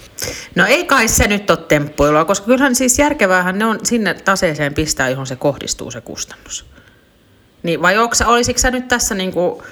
No 0.56 0.66
ei 0.66 0.86
kai 0.86 1.08
se 1.08 1.28
nyt 1.28 1.50
ole 1.50 1.58
temppuilua, 1.58 2.26
koska 2.26 2.46
kyllähän 2.46 2.76
siis 2.76 3.00
järkeväähän 3.00 3.60
ne 3.60 3.66
on 3.66 3.80
sinne 3.84 4.14
taseeseen 4.14 4.74
pistää, 4.74 5.10
johon 5.10 5.28
se 5.28 5.36
kohdistuu 5.36 5.92
se 5.92 6.02
kustannus. 6.02 6.66
Niin, 7.64 7.82
vai 7.82 7.98
onko, 7.98 8.16
olisiko 8.26 8.60
sä 8.60 8.72
nyt 8.72 8.88
tässä 8.88 9.16
niinku 9.16 9.64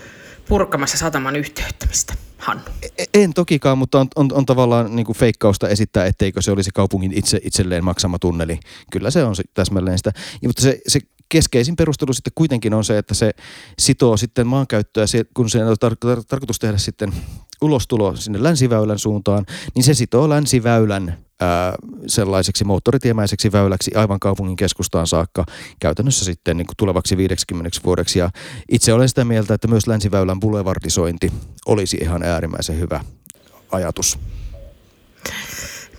purkamassa 0.47 0.97
sataman 0.97 1.35
yhteyttämistä, 1.35 2.13
Hannu? 2.37 2.63
E, 2.97 3.03
en 3.13 3.33
tokikaan, 3.33 3.77
mutta 3.77 3.99
on, 3.99 4.07
on, 4.15 4.29
on 4.33 4.45
tavallaan 4.45 4.95
niin 4.95 5.05
kuin 5.05 5.17
feikkausta 5.17 5.69
esittää, 5.69 6.05
etteikö 6.05 6.41
se 6.41 6.51
olisi 6.51 6.71
kaupungin 6.73 7.13
itse 7.13 7.39
itselleen 7.43 7.83
maksama 7.83 8.19
tunneli. 8.19 8.59
Kyllä 8.91 9.11
se 9.11 9.23
on 9.23 9.35
se, 9.35 9.43
täsmälleen 9.53 9.97
sitä. 9.97 10.11
Ja, 10.41 10.49
mutta 10.49 10.61
se, 10.61 10.81
se 10.87 10.99
keskeisin 11.29 11.75
perustelu 11.75 12.13
sitten 12.13 12.33
kuitenkin 12.35 12.73
on 12.73 12.83
se, 12.83 12.97
että 12.97 13.13
se 13.13 13.31
sitoo 13.79 14.17
sitten 14.17 14.47
maankäyttöä, 14.47 15.05
kun 15.33 15.49
se 15.49 15.65
on 15.65 15.77
tar- 15.85 16.17
tar- 16.17 16.23
tarkoitus 16.27 16.59
tehdä 16.59 16.77
sitten 16.77 17.13
ulostulo 17.61 18.15
sinne 18.15 18.43
länsiväylän 18.43 18.99
suuntaan, 18.99 19.45
niin 19.75 19.83
se 19.83 19.93
sitoo 19.93 20.29
länsiväylän 20.29 21.17
ää, 21.39 21.73
sellaiseksi 22.07 22.63
moottoritiemäiseksi 22.63 23.51
väyläksi 23.51 23.91
aivan 23.95 24.19
kaupungin 24.19 24.55
keskustaan 24.55 25.07
saakka 25.07 25.45
käytännössä 25.79 26.25
sitten 26.25 26.57
niin 26.57 26.67
kuin 26.67 26.77
tulevaksi 26.77 27.17
50 27.17 27.79
vuodeksi. 27.85 28.19
Ja 28.19 28.29
itse 28.71 28.93
olen 28.93 29.09
sitä 29.09 29.25
mieltä, 29.25 29.53
että 29.53 29.67
myös 29.67 29.87
länsiväylän 29.87 30.39
boulevardisointi 30.39 31.31
olisi 31.65 31.97
ihan 32.01 32.23
äärimmäisen 32.23 32.79
hyvä 32.79 33.03
ajatus. 33.71 34.19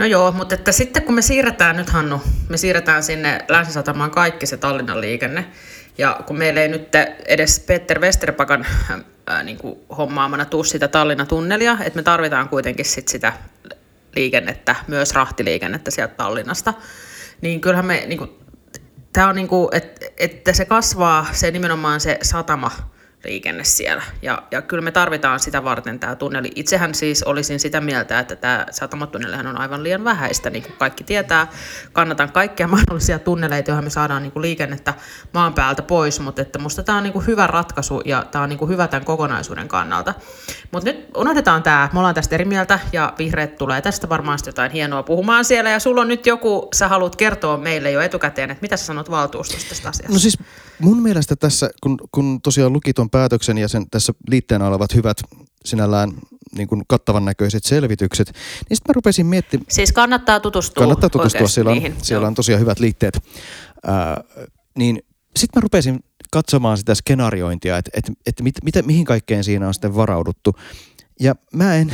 No 0.01 0.07
joo, 0.07 0.33
mutta 0.33 0.55
että 0.55 0.73
sitten 0.73 1.03
kun 1.03 1.15
me 1.15 1.23
siirretään 1.23 1.77
nyt 1.77 1.91
Hannu, 1.91 2.23
me 2.49 2.57
siirretään 2.57 3.03
sinne 3.03 3.45
Länsisatamaan 3.49 4.11
kaikki 4.11 4.47
se 4.47 4.57
Tallinnan 4.57 5.01
liikenne, 5.01 5.47
ja 5.99 6.21
kun 6.27 6.39
meillä 6.39 6.61
ei 6.61 6.69
nyt 6.69 6.89
edes 7.27 7.61
Peter 7.61 8.01
Westerpakan 8.01 8.67
ää, 9.27 9.43
niin 9.43 9.59
kuin 9.59 9.79
hommaamana 9.99 10.45
tuu 10.45 10.65
sitä 10.65 10.89
Tallinnan 10.89 11.27
tunnelia, 11.27 11.79
että 11.81 11.97
me 11.97 12.03
tarvitaan 12.03 12.49
kuitenkin 12.49 12.85
sit 12.85 13.09
sitä 13.09 13.33
liikennettä, 14.17 14.77
myös 14.87 15.15
rahtiliikennettä 15.15 15.91
sieltä 15.91 16.15
Tallinnasta, 16.15 16.75
niin 17.41 17.61
kyllähän 17.61 17.87
me, 17.87 18.05
niin 18.07 18.19
kuin, 18.19 18.31
tämä 19.13 19.29
on 19.29 19.35
niin 19.37 19.49
kuin, 19.49 19.69
että, 19.73 20.07
että 20.19 20.53
se 20.53 20.65
kasvaa 20.65 21.27
se 21.33 21.51
nimenomaan 21.51 22.01
se 22.01 22.19
satama, 22.23 22.71
liikenne 23.25 23.65
siellä. 23.65 24.03
Ja, 24.23 24.43
ja 24.51 24.63
kyllä 24.63 24.83
me 24.83 24.91
tarvitaan 24.91 25.41
sitä 25.41 25.65
varten 25.65 26.01
tämä 26.01 26.17
tunneli. 26.17 26.51
Itsehän 26.55 26.95
siis 26.95 27.23
olisin 27.23 27.61
sitä 27.61 27.81
mieltä, 27.81 28.19
että 28.19 28.37
tämä 28.37 28.67
satamatunnelihan 28.71 29.47
on 29.47 29.61
aivan 29.61 29.83
liian 29.83 30.05
vähäistä. 30.05 30.51
Niin 30.51 30.63
kuin 30.63 30.75
kaikki 30.79 31.05
tietää, 31.05 31.47
kannatan 31.93 32.33
kaikkia 32.33 32.69
mahdollisia 32.77 33.19
tunneleita, 33.19 33.71
joihin 33.71 33.85
me 33.85 33.91
saadaan 33.91 34.23
niin 34.23 34.33
kuin 34.33 34.43
liikennettä 34.43 34.95
maan 35.35 35.55
päältä 35.55 35.83
pois, 35.83 36.21
mutta 36.21 36.43
että 36.43 36.59
musta 36.59 36.83
tämä 36.83 36.99
on 36.99 37.05
niin 37.05 37.13
kuin 37.13 37.27
hyvä 37.27 37.47
ratkaisu 37.47 38.01
ja 38.05 38.25
tämä 38.31 38.43
on 38.43 38.49
niin 38.49 38.59
kuin 38.59 38.71
hyvä 38.71 38.89
tämän 38.89 39.05
kokonaisuuden 39.05 39.69
kannalta. 39.69 40.15
Mutta 40.71 40.91
nyt 40.91 41.09
unohdetaan 41.17 41.63
tämä, 41.63 41.89
me 41.93 41.99
ollaan 41.99 42.15
tästä 42.15 42.35
eri 42.35 42.45
mieltä 42.45 42.79
ja 42.93 43.13
vihreät 43.19 43.57
tulee 43.57 43.81
tästä 43.81 44.09
varmaan 44.09 44.39
jotain 44.47 44.71
hienoa 44.71 45.03
puhumaan 45.03 45.45
siellä 45.45 45.71
ja 45.71 45.81
sulla 45.81 46.01
on 46.01 46.09
nyt 46.09 46.27
joku, 46.27 46.69
sä 46.75 46.89
haluat 46.89 47.17
kertoa 47.17 47.57
meille 47.57 47.91
jo 47.91 48.01
etukäteen, 48.01 48.51
että 48.51 48.63
mitä 48.63 48.77
sä 48.77 48.85
sanot 48.85 49.11
valtuustosta 49.11 49.69
tästä 49.69 49.89
asiasta? 49.89 50.13
No 50.13 50.19
siis 50.19 50.39
mun 50.81 51.03
mielestä 51.03 51.37
tässä, 51.37 51.71
kun, 51.83 51.99
kun 52.13 52.41
tosiaan 52.43 52.73
luki 52.73 52.95
tuon 52.95 53.11
päätöksen 53.11 53.59
ja 53.59 53.69
sen 53.69 53.91
tässä 53.91 54.13
liitteenä 54.29 54.67
olevat 54.67 54.95
hyvät 54.95 55.17
sinällään 55.65 56.13
niin 56.57 56.69
kuin 56.69 56.83
kattavan 56.89 57.25
näköiset 57.25 57.65
selvitykset, 57.65 58.27
niin 58.69 58.77
sitten 58.77 58.91
mä 58.91 58.93
rupesin 58.93 59.27
miettimään. 59.27 59.67
Siis 59.69 59.93
kannattaa 59.93 60.41
tutustua 60.41 60.83
Kannattaa 60.83 61.11
tutustua, 61.11 61.49
siellä 61.49 61.71
on, 61.71 61.77
niihin. 61.77 61.97
siellä 62.03 62.27
on 62.27 62.35
tosiaan 62.35 62.61
hyvät 62.61 62.81
liitteet. 62.81 63.23
Ää, 63.87 64.25
niin 64.79 65.03
sitten 65.37 65.61
mä 65.61 65.63
rupesin 65.63 66.01
katsomaan 66.31 66.79
sitä 66.79 66.95
skenaariointia, 66.95 67.79
että 67.79 67.91
et, 67.95 68.11
et 68.27 68.41
mit, 68.41 68.55
mit, 68.65 68.75
mihin 68.87 69.05
kaikkeen 69.05 69.45
siinä 69.45 69.69
on 69.69 69.75
sitten 69.75 69.95
varauduttu. 69.97 70.57
Ja 71.21 71.35
mä 71.55 71.75
en, 71.75 71.93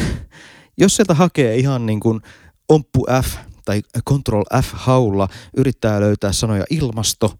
jos 0.78 0.96
sieltä 0.96 1.14
hakee 1.14 1.56
ihan 1.56 1.86
niin 1.86 2.00
kuin 2.00 2.20
omppu 2.68 3.06
F 3.22 3.36
tai 3.64 3.82
Control 4.08 4.44
F 4.62 4.66
haulla, 4.72 5.28
yrittää 5.56 6.00
löytää 6.00 6.32
sanoja 6.32 6.64
ilmasto 6.70 7.38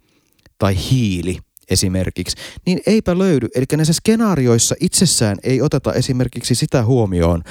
tai 0.59 0.77
hiili, 0.91 1.39
esimerkiksi, 1.71 2.37
niin 2.67 2.81
eipä 2.87 3.19
löydy. 3.19 3.49
Eli 3.55 3.65
näissä 3.77 3.93
skenaarioissa 3.93 4.75
itsessään 4.81 5.37
ei 5.43 5.63
oteta 5.63 5.93
esimerkiksi 5.93 6.55
sitä 6.55 6.85
huomioon, 6.85 7.43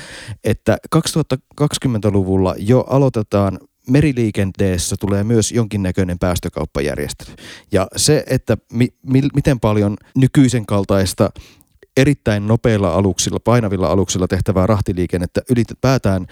että 0.43 0.77
2020-luvulla 0.95 2.55
jo 2.57 2.79
aloitetaan 2.79 3.59
meriliikenteessä 3.89 4.95
tulee 4.99 5.23
myös 5.23 5.51
jonkinnäköinen 5.51 6.19
päästökauppajärjestely. 6.19 7.35
Ja 7.71 7.87
se, 7.95 8.23
että 8.27 8.57
mi- 8.73 8.93
mi- 9.05 9.29
miten 9.35 9.59
paljon 9.59 9.97
nykyisen 10.17 10.65
kaltaista 10.65 11.29
erittäin 11.97 12.47
nopeilla 12.47 12.93
aluksilla, 12.93 13.39
painavilla 13.39 13.87
aluksilla 13.87 14.27
tehtävää 14.27 14.67
rahtiliikennettä 14.67 15.41
ylipäätään 15.49 16.25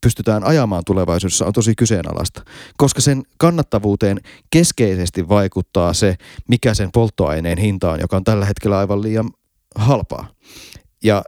pystytään 0.00 0.44
ajamaan 0.44 0.82
tulevaisuudessa 0.86 1.46
on 1.46 1.52
tosi 1.52 1.74
kyseenalaista, 1.74 2.42
koska 2.76 3.00
sen 3.00 3.22
kannattavuuteen 3.38 4.20
keskeisesti 4.50 5.28
vaikuttaa 5.28 5.92
se, 5.92 6.16
mikä 6.48 6.74
sen 6.74 6.92
polttoaineen 6.92 7.58
hinta 7.58 7.90
on, 7.90 8.00
joka 8.00 8.16
on 8.16 8.24
tällä 8.24 8.44
hetkellä 8.44 8.78
aivan 8.78 9.02
liian 9.02 9.30
halpaa. 9.74 10.28
Ja 11.04 11.22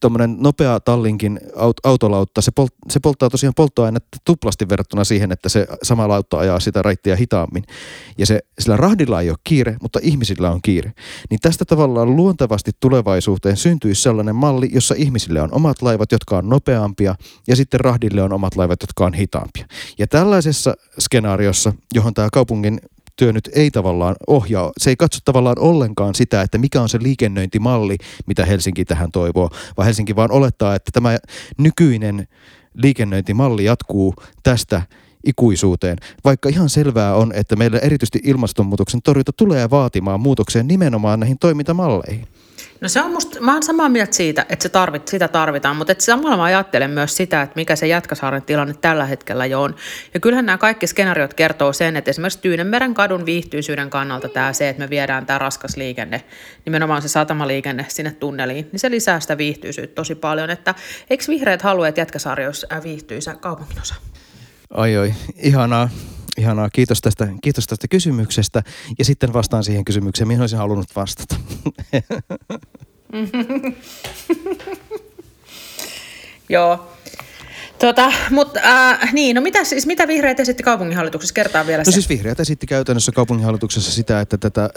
tuommoinen 0.00 0.36
nopea 0.38 0.80
tallinkin 0.80 1.40
autolautta, 1.84 2.40
se, 2.40 2.50
polt, 2.50 2.72
se 2.90 3.00
polttaa 3.00 3.30
tosiaan 3.30 3.54
polttoainetta 3.56 4.18
tuplasti 4.24 4.68
verrattuna 4.68 5.04
siihen, 5.04 5.32
että 5.32 5.48
se 5.48 5.66
sama 5.82 6.08
lautta 6.08 6.38
ajaa 6.38 6.60
sitä 6.60 6.82
raittia 6.82 7.16
hitaammin. 7.16 7.64
Ja 8.18 8.26
se, 8.26 8.40
sillä 8.58 8.76
rahdilla 8.76 9.20
ei 9.20 9.30
ole 9.30 9.38
kiire, 9.44 9.76
mutta 9.82 9.98
ihmisillä 10.02 10.50
on 10.50 10.62
kiire. 10.62 10.92
Niin 11.30 11.40
tästä 11.40 11.64
tavallaan 11.64 12.16
luontevasti 12.16 12.70
tulevaisuuteen 12.80 13.56
syntyisi 13.56 14.02
sellainen 14.02 14.36
malli, 14.36 14.70
jossa 14.72 14.94
ihmisille 14.98 15.40
on 15.40 15.54
omat 15.54 15.82
laivat, 15.82 16.12
jotka 16.12 16.38
on 16.38 16.48
nopeampia, 16.48 17.14
ja 17.48 17.56
sitten 17.56 17.80
rahdille 17.80 18.22
on 18.22 18.32
omat 18.32 18.56
laivat, 18.56 18.82
jotka 18.82 19.06
on 19.06 19.14
hitaampia. 19.14 19.66
Ja 19.98 20.06
tällaisessa 20.06 20.74
skenaariossa, 20.98 21.72
johon 21.94 22.14
tämä 22.14 22.28
kaupungin 22.32 22.80
työ 23.16 23.32
nyt 23.32 23.50
ei 23.52 23.70
tavallaan 23.70 24.16
ohjaa, 24.26 24.72
se 24.78 24.90
ei 24.90 24.96
katso 24.96 25.18
tavallaan 25.24 25.58
ollenkaan 25.58 26.14
sitä, 26.14 26.42
että 26.42 26.58
mikä 26.58 26.82
on 26.82 26.88
se 26.88 26.98
liikennöintimalli, 27.02 27.96
mitä 28.26 28.44
Helsinki 28.44 28.84
tähän 28.84 29.10
toivoo, 29.12 29.50
vaan 29.76 29.86
Helsinki 29.86 30.16
vaan 30.16 30.32
olettaa, 30.32 30.74
että 30.74 30.90
tämä 30.92 31.18
nykyinen 31.58 32.28
liikennöintimalli 32.74 33.64
jatkuu 33.64 34.14
tästä 34.42 34.82
ikuisuuteen, 35.26 35.96
vaikka 36.24 36.48
ihan 36.48 36.68
selvää 36.68 37.14
on, 37.14 37.32
että 37.34 37.56
meillä 37.56 37.78
erityisesti 37.78 38.20
ilmastonmuutoksen 38.24 39.02
torjunta 39.02 39.32
tulee 39.32 39.70
vaatimaan 39.70 40.20
muutokseen 40.20 40.66
nimenomaan 40.66 41.20
näihin 41.20 41.38
toimintamalleihin. 41.38 42.28
No 42.80 42.88
se 42.88 43.02
on 43.02 43.10
musta, 43.12 43.40
mä 43.40 43.52
oon 43.52 43.62
samaa 43.62 43.88
mieltä 43.88 44.12
siitä, 44.12 44.46
että 44.48 44.62
se 44.62 44.68
tarvit, 44.68 45.08
sitä 45.08 45.28
tarvitaan, 45.28 45.76
mutta 45.76 45.92
että 45.92 46.04
samalla 46.04 46.36
mä 46.36 46.42
ajattelen 46.42 46.90
myös 46.90 47.16
sitä, 47.16 47.42
että 47.42 47.56
mikä 47.56 47.76
se 47.76 47.86
Jätkäsaaren 47.86 48.42
tilanne 48.42 48.74
tällä 48.74 49.04
hetkellä 49.04 49.46
jo 49.46 49.62
on. 49.62 49.74
Ja 50.14 50.20
kyllähän 50.20 50.46
nämä 50.46 50.58
kaikki 50.58 50.86
skenaariot 50.86 51.34
kertoo 51.34 51.72
sen, 51.72 51.96
että 51.96 52.10
esimerkiksi 52.10 52.38
Tyynenmeren 52.38 52.94
kadun 52.94 53.26
viihtyisyyden 53.26 53.90
kannalta 53.90 54.28
tämä 54.28 54.52
se, 54.52 54.68
että 54.68 54.82
me 54.82 54.90
viedään 54.90 55.26
tämä 55.26 55.38
raskas 55.38 55.76
liikenne, 55.76 56.24
nimenomaan 56.64 57.02
se 57.02 57.08
satamaliikenne 57.08 57.86
sinne 57.88 58.10
tunneliin, 58.10 58.68
niin 58.72 58.80
se 58.80 58.90
lisää 58.90 59.20
sitä 59.20 59.38
viihtyisyyttä 59.38 59.94
tosi 59.94 60.14
paljon. 60.14 60.50
Että 60.50 60.74
eikö 61.10 61.24
vihreät 61.28 61.62
halua, 61.62 61.88
että 61.88 62.00
Jätkäsaari 62.00 62.46
olisi 62.46 62.66
viihtyisä 62.82 63.34
kaupunginosa? 63.34 63.94
Ai 64.74 64.96
oi, 64.96 65.14
ihanaa. 65.36 65.88
Ihanaa, 66.38 66.70
kiitos 66.70 67.00
tästä, 67.00 67.28
kiitos 67.42 67.66
tästä 67.66 67.88
kysymyksestä. 67.88 68.62
Ja 68.98 69.04
sitten 69.04 69.32
vastaan 69.32 69.64
siihen 69.64 69.84
kysymykseen, 69.84 70.28
mihin 70.28 70.40
olisin 70.40 70.58
halunnut 70.58 70.96
vastata. 70.96 71.36
Joo. 76.48 76.90
Tota, 77.78 78.12
mutta 78.30 78.60
äh, 78.64 79.12
niin, 79.12 79.36
no 79.36 79.42
mitä, 79.42 79.64
siis, 79.64 79.86
mitä 79.86 80.08
vihreät 80.08 80.40
esitti 80.40 80.62
kaupunginhallituksessa? 80.62 81.34
Kertaa 81.34 81.66
vielä 81.66 81.82
No 81.86 81.92
siis 81.92 82.08
vihreät 82.08 82.40
esitti 82.40 82.66
käytännössä 82.66 83.12
kaupunginhallituksessa 83.12 83.92
sitä, 83.92 84.20
että 84.20 84.38
tätä 84.38 84.64
äh, 84.64 84.70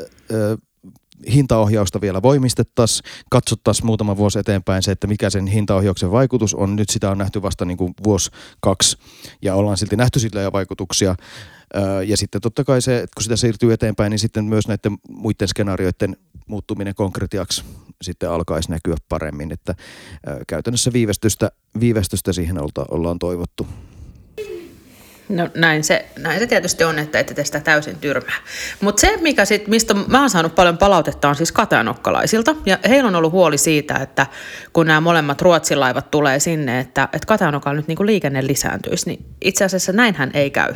hintaohjausta 1.34 2.02
vielä 2.02 2.22
voimistettaisiin, 2.22 3.10
katsottaisiin 3.30 3.86
muutama 3.86 4.18
vuosi 4.18 4.40
eteenpäin 4.40 4.84
se, 4.84 4.92
että 4.92 5.08
mikä 5.08 5.30
sen 5.30 5.48
hintaohjauksen 5.48 6.12
vaikutus 6.12 6.54
on. 6.54 6.76
Nyt 6.76 6.90
sitä 6.90 7.12
on 7.12 7.18
nähty 7.18 7.42
vasta 7.42 7.66
niin 7.66 7.78
kuin 7.78 7.94
vuosi, 8.04 8.32
kaksi 8.60 8.98
ja 9.42 9.56
ollaan 9.56 9.78
silti 9.78 9.96
nähty 9.96 10.20
sillä 10.20 10.42
jo 10.42 10.52
vaikutuksia. 10.52 11.16
Ja 12.08 12.18
sitten 12.18 12.42
totta 12.42 12.64
kai 12.64 12.82
se, 12.82 12.98
että 12.98 13.14
kun 13.16 13.24
sitä 13.24 13.36
siirtyy 13.36 13.74
eteenpäin, 13.74 14.10
niin 14.10 14.20
sitten 14.20 14.46
myös 14.46 14.68
näiden 14.68 14.98
muiden 15.10 15.48
skenaarioiden 15.48 16.18
muuttuminen 16.48 16.96
konkretiaksi 16.96 17.64
sitten 18.02 18.30
alkaisi 18.32 18.72
näkyä 18.72 18.96
paremmin. 19.10 19.52
Että 19.52 19.76
käytännössä 20.48 20.94
viivästystä, 20.94 21.52
viivästystä 21.80 22.34
siihen 22.34 22.58
ollaan 22.92 23.20
toivottu. 23.20 23.68
No 25.30 25.50
näin 25.56 25.84
se, 25.84 26.06
näin 26.18 26.40
se 26.40 26.48
tietysti 26.48 26.84
on, 26.84 27.00
että 27.00 27.20
ette 27.20 27.44
sitä 27.44 27.60
täysin 27.60 27.96
tyrmää. 27.96 28.38
Mutta 28.82 29.02
se, 29.02 29.18
mikä 29.22 29.46
sit, 29.46 29.68
mistä 29.68 29.94
mä 29.94 30.20
oon 30.20 30.30
saanut 30.30 30.56
paljon 30.56 30.78
palautetta, 30.78 31.30
on 31.30 31.36
siis 31.36 31.52
kateanokkalaisilta. 31.52 32.56
Ja 32.66 32.78
heillä 32.88 33.08
on 33.08 33.16
ollut 33.16 33.32
huoli 33.32 33.58
siitä, 33.58 33.96
että 33.96 34.28
kun 34.74 34.88
nämä 34.88 35.02
molemmat 35.02 35.42
Ruotsin 35.42 35.80
laivat 35.80 36.12
tulee 36.12 36.40
sinne, 36.40 36.80
että, 36.80 37.10
että 37.14 37.26
Kateanokalla 37.28 37.76
nyt 37.76 37.88
niinku 37.88 38.06
liikenne 38.06 38.48
lisääntyisi, 38.48 39.10
niin 39.10 39.26
itse 39.42 39.66
asiassa 39.66 39.92
näinhän 39.92 40.32
ei 40.34 40.52
käy. 40.52 40.74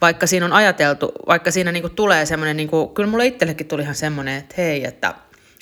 Vaikka 0.00 0.26
siinä 0.26 0.46
on 0.46 0.52
ajateltu, 0.52 1.12
vaikka 1.26 1.50
siinä 1.50 1.72
niinku 1.72 1.88
tulee 1.88 2.26
semmoinen, 2.26 2.56
niinku, 2.56 2.88
kyllä 2.88 3.10
mulle 3.10 3.26
itsellekin 3.26 3.66
tuli 3.66 3.82
ihan 3.82 3.94
semmoinen, 3.94 4.38
että 4.38 4.54
hei, 4.58 4.84
että 4.84 5.14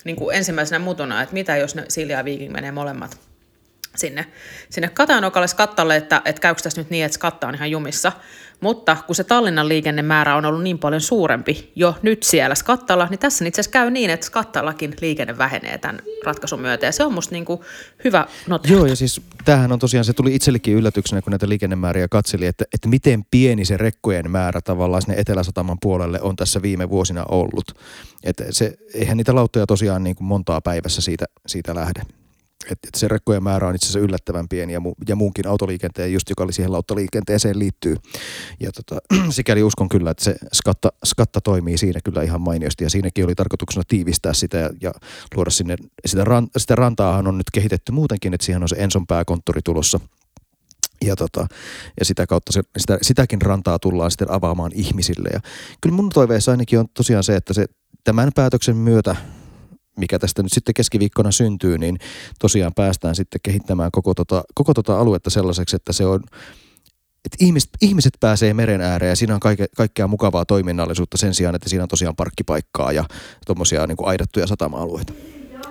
niinku 0.04 0.30
ensimmäisenä 0.30 0.78
mutuna, 0.78 1.22
että 1.22 1.34
mitä 1.34 1.56
jos 1.56 1.74
ne 1.74 1.84
Silja 1.88 2.16
ja 2.16 2.24
Viking 2.24 2.52
menee 2.52 2.72
molemmat 2.72 3.31
sinne, 3.96 4.26
sinne 4.70 4.88
Katanokalle 4.88 5.46
kattalle, 5.56 5.96
että, 5.96 6.22
että 6.24 6.40
käykö 6.40 6.62
tässä 6.62 6.80
nyt 6.80 6.90
niin, 6.90 7.04
että 7.04 7.18
katta 7.18 7.48
on 7.48 7.54
ihan 7.54 7.70
jumissa, 7.70 8.12
Mutta 8.62 8.96
kun 9.06 9.14
se 9.14 9.24
Tallinnan 9.24 9.68
liikennemäärä 9.68 10.36
on 10.36 10.44
ollut 10.44 10.62
niin 10.62 10.78
paljon 10.78 11.00
suurempi 11.00 11.72
jo 11.76 11.94
nyt 12.02 12.22
siellä 12.22 12.54
Skattalla, 12.54 13.06
niin 13.10 13.18
tässä 13.18 13.44
itse 13.44 13.60
asiassa 13.60 13.72
käy 13.72 13.90
niin, 13.90 14.10
että 14.10 14.26
Skattallakin 14.26 14.94
liikenne 15.00 15.38
vähenee 15.38 15.78
tämän 15.78 16.00
ratkaisun 16.24 16.60
myötä. 16.60 16.86
Ja 16.86 16.92
se 16.92 17.04
on 17.04 17.12
musta 17.12 17.34
niin 17.34 17.44
kuin 17.44 17.60
hyvä 18.04 18.26
noteerata. 18.46 18.78
Joo, 18.78 18.86
ja 18.86 18.96
siis 18.96 19.20
tämähän 19.44 19.72
on 19.72 19.78
tosiaan, 19.78 20.04
se 20.04 20.12
tuli 20.12 20.34
itsellekin 20.34 20.74
yllätyksenä, 20.74 21.22
kun 21.22 21.30
näitä 21.30 21.48
liikennemääriä 21.48 22.08
katseli, 22.08 22.46
että, 22.46 22.64
että 22.74 22.88
miten 22.88 23.24
pieni 23.30 23.64
se 23.64 23.76
rekkojen 23.76 24.30
määrä 24.30 24.60
tavallaan 24.60 25.02
sinne 25.02 25.20
Etelä-Sataman 25.20 25.78
puolelle 25.82 26.20
on 26.20 26.36
tässä 26.36 26.62
viime 26.62 26.90
vuosina 26.90 27.24
ollut. 27.28 27.78
Että 28.24 28.44
se, 28.50 28.76
eihän 28.94 29.16
niitä 29.16 29.34
lauttoja 29.34 29.66
tosiaan 29.66 30.04
niin 30.04 30.16
kuin 30.16 30.26
montaa 30.26 30.60
päivässä 30.60 31.02
siitä, 31.02 31.24
siitä 31.46 31.74
lähde. 31.74 32.02
Että 32.70 32.88
et 32.88 32.94
se 32.94 33.08
rekkojen 33.08 33.42
määrä 33.42 33.68
on 33.68 33.74
itse 33.74 33.84
asiassa 33.84 33.98
yllättävän 33.98 34.48
pieni 34.48 34.72
ja, 34.72 34.80
mu, 34.80 34.94
ja 35.08 35.16
muunkin 35.16 35.46
autoliikenteen, 35.46 36.12
just 36.12 36.30
joka 36.30 36.44
oli 36.44 36.52
siihen 36.52 36.72
lauttaliikenteeseen 36.72 37.58
liittyy. 37.58 37.96
Ja 38.60 38.72
tota, 38.72 39.00
sikäli 39.30 39.62
uskon 39.62 39.88
kyllä, 39.88 40.10
että 40.10 40.24
se 40.24 40.36
skatta, 40.54 40.92
skatta 41.04 41.40
toimii 41.40 41.78
siinä 41.78 42.00
kyllä 42.04 42.22
ihan 42.22 42.40
mainiosti 42.40 42.84
ja 42.84 42.90
siinäkin 42.90 43.24
oli 43.24 43.34
tarkoituksena 43.34 43.84
tiivistää 43.88 44.32
sitä 44.32 44.58
ja, 44.58 44.70
ja 44.80 44.92
luoda 45.34 45.50
sinne, 45.50 45.76
sitä, 46.06 46.24
ran, 46.24 46.48
sitä 46.56 46.76
rantaahan 46.76 47.26
on 47.26 47.38
nyt 47.38 47.50
kehitetty 47.52 47.92
muutenkin, 47.92 48.34
että 48.34 48.44
siihen 48.44 48.62
on 48.62 48.68
se 48.68 48.76
Enson 48.78 49.06
pääkonttori 49.06 49.60
tulossa 49.64 50.00
ja, 51.04 51.16
tota, 51.16 51.46
ja 51.98 52.04
sitä 52.04 52.26
kautta 52.26 52.52
se, 52.52 52.62
sitä, 52.78 52.98
sitäkin 53.02 53.42
rantaa 53.42 53.78
tullaan 53.78 54.10
sitten 54.10 54.30
avaamaan 54.30 54.72
ihmisille. 54.74 55.28
Ja 55.32 55.40
kyllä 55.80 55.96
mun 55.96 56.08
toiveessa 56.08 56.50
ainakin 56.50 56.78
on 56.78 56.86
tosiaan 56.94 57.24
se, 57.24 57.36
että 57.36 57.52
se 57.52 57.66
tämän 58.04 58.30
päätöksen 58.34 58.76
myötä 58.76 59.16
mikä 59.96 60.18
tästä 60.18 60.42
nyt 60.42 60.52
sitten 60.52 60.74
keskiviikkona 60.74 61.30
syntyy, 61.30 61.78
niin 61.78 61.98
tosiaan 62.38 62.72
päästään 62.74 63.14
sitten 63.14 63.40
kehittämään 63.42 63.90
koko 63.90 64.14
tota, 64.14 64.44
koko 64.54 64.74
tota 64.74 65.00
aluetta 65.00 65.30
sellaiseksi, 65.30 65.76
että 65.76 65.92
se 65.92 66.06
on, 66.06 66.20
että 67.24 67.36
ihmiset, 67.40 67.70
ihmiset 67.82 68.12
pääsee 68.20 68.54
meren 68.54 68.80
ääreen 68.80 69.10
ja 69.10 69.16
siinä 69.16 69.34
on 69.34 69.40
kaike, 69.40 69.66
kaikkea 69.76 70.06
mukavaa 70.06 70.44
toiminnallisuutta 70.44 71.16
sen 71.16 71.34
sijaan, 71.34 71.54
että 71.54 71.68
siinä 71.68 71.82
on 71.82 71.88
tosiaan 71.88 72.16
parkkipaikkaa 72.16 72.92
ja 72.92 73.04
tuommoisia 73.46 73.86
niin 73.86 73.96
aidattuja 74.02 74.46
satama-alueita. 74.46 75.12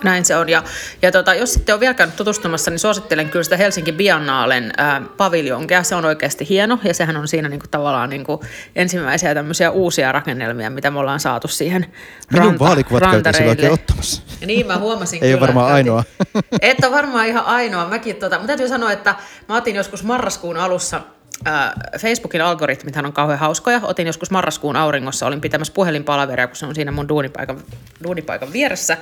Näin 0.04 0.26
se 0.26 0.36
on. 0.36 0.50
Ja, 0.50 0.64
ja 1.02 1.12
tota, 1.12 1.34
jos 1.34 1.54
sitten 1.54 1.76
on 1.76 1.80
vielä 1.80 1.94
käynyt 1.94 2.16
tutustumassa, 2.16 2.72
niin 2.72 2.80
suosittelen 2.80 3.30
kyllä 3.30 3.44
sitä 3.44 3.58
Helsinki 3.58 3.92
Biannaalen 3.92 4.74
äh, 4.80 5.02
paviljonkia. 5.18 5.84
Se 5.84 5.96
on 5.96 6.06
oikeasti 6.06 6.50
hieno 6.50 6.80
ja 6.84 6.94
sehän 6.94 7.18
on 7.18 7.28
siinä 7.28 7.50
niinku, 7.50 7.66
tavallaan 7.72 8.10
niinku, 8.10 8.44
ensimmäisiä 8.76 9.34
tämmöisiä 9.34 9.72
uusia 9.72 10.12
rakennelmia, 10.12 10.70
mitä 10.70 10.92
me 10.92 11.00
ollaan 11.00 11.20
saatu 11.20 11.48
siihen 11.48 11.86
Minun 12.32 12.48
ranta, 12.48 12.66
vaalikuvat 12.66 13.04
käytiin 13.04 13.50
oikein 13.50 13.72
ottamassa. 13.74 14.22
Ja 14.42 14.48
niin 14.48 14.68
mä 14.68 14.78
huomasin 14.78 15.24
Ei 15.24 15.30
kyllä, 15.30 15.34
ole 15.38 15.48
varmaan 15.48 15.74
ainoa. 15.74 16.04
Että 16.62 16.88
on 16.88 16.94
varmaan 16.94 17.28
ihan 17.28 17.46
ainoa. 17.46 17.88
Mäkin, 17.88 18.16
tota, 18.16 18.36
mutta 18.36 18.48
täytyy 18.48 18.68
sanoa, 18.68 18.92
että 18.92 19.16
mä 19.50 19.56
otin 19.56 19.76
joskus 19.76 20.04
marraskuun 20.04 20.58
alussa 20.58 21.02
Facebookin 22.00 22.42
algoritmithan 22.42 23.06
on 23.06 23.14
kauhean 23.14 23.40
hauskoja. 23.40 23.82
Otin 23.84 24.08
joskus 24.08 24.32
marraskuun 24.32 24.76
auringossa, 24.76 25.26
olin 25.26 25.42
pitämässä 25.42 25.74
puhelinpalaveria, 25.74 26.48
kun 26.48 26.56
se 26.56 26.66
on 26.66 26.76
siinä 26.76 26.92
mun 26.92 27.10
duunipaikan, 27.10 27.64
duunipaikan 28.04 28.54
vieressä 28.54 28.98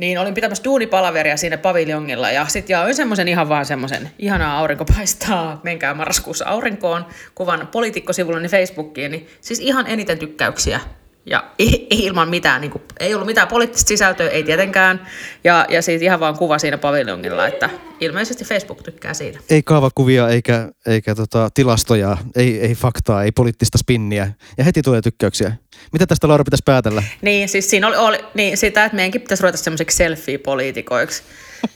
niin 0.00 0.18
olin 0.18 0.34
pitämässä 0.34 0.64
duunipalaveria 0.64 1.36
siinä 1.36 1.58
paviljongilla 1.58 2.30
ja 2.30 2.46
sitten 2.48 2.74
jaoin 2.74 2.94
semmoisen 2.94 3.28
ihan 3.28 3.48
vaan 3.48 3.66
semmoisen, 3.66 4.10
ihanaa 4.18 4.58
aurinko 4.58 4.84
paistaa, 4.84 5.60
menkää 5.62 5.94
marraskuussa 5.94 6.44
aurinkoon, 6.48 7.06
kuvan 7.34 7.68
poliitikkosivullani 7.72 8.48
Facebookiin, 8.48 9.10
niin 9.10 9.28
siis 9.40 9.60
ihan 9.60 9.86
eniten 9.86 10.18
tykkäyksiä 10.18 10.80
ja 11.26 11.44
ei 11.58 11.86
ilman 11.90 12.28
mitään, 12.28 12.60
niin 12.60 12.70
kuin, 12.70 12.82
ei 13.00 13.14
ollut 13.14 13.26
mitään 13.26 13.48
poliittista 13.48 13.88
sisältöä, 13.88 14.28
ei 14.28 14.42
tietenkään. 14.42 15.06
Ja, 15.44 15.66
ja 15.68 15.82
siitä 15.82 16.04
ihan 16.04 16.20
vaan 16.20 16.38
kuva 16.38 16.58
siinä 16.58 16.78
paviljongilla, 16.78 17.46
että 17.46 17.70
ilmeisesti 18.00 18.44
Facebook 18.44 18.82
tykkää 18.82 19.14
siitä. 19.14 19.38
Ei 19.50 19.62
kaavakuvia 19.62 20.28
eikä, 20.28 20.68
eikä 20.86 21.14
tota, 21.14 21.48
tilastoja, 21.54 22.16
ei, 22.36 22.60
ei 22.60 22.74
faktaa, 22.74 23.24
ei 23.24 23.32
poliittista 23.32 23.78
spinniä. 23.78 24.32
Ja 24.58 24.64
heti 24.64 24.82
tulee 24.82 25.00
tykkäyksiä. 25.02 25.52
Mitä 25.92 26.06
tästä 26.06 26.28
Laura 26.28 26.44
pitäisi 26.44 26.62
päätellä? 26.64 27.02
Niin, 27.22 27.48
siis 27.48 27.70
siinä 27.70 27.86
oli, 27.86 27.96
oli 27.96 28.18
niin 28.34 28.56
sitä, 28.56 28.84
että 28.84 28.96
meidänkin 28.96 29.20
pitäisi 29.20 29.42
ruveta 29.42 29.58
semmoisiksi 29.58 29.96
selfie-poliitikoiksi 29.96 31.22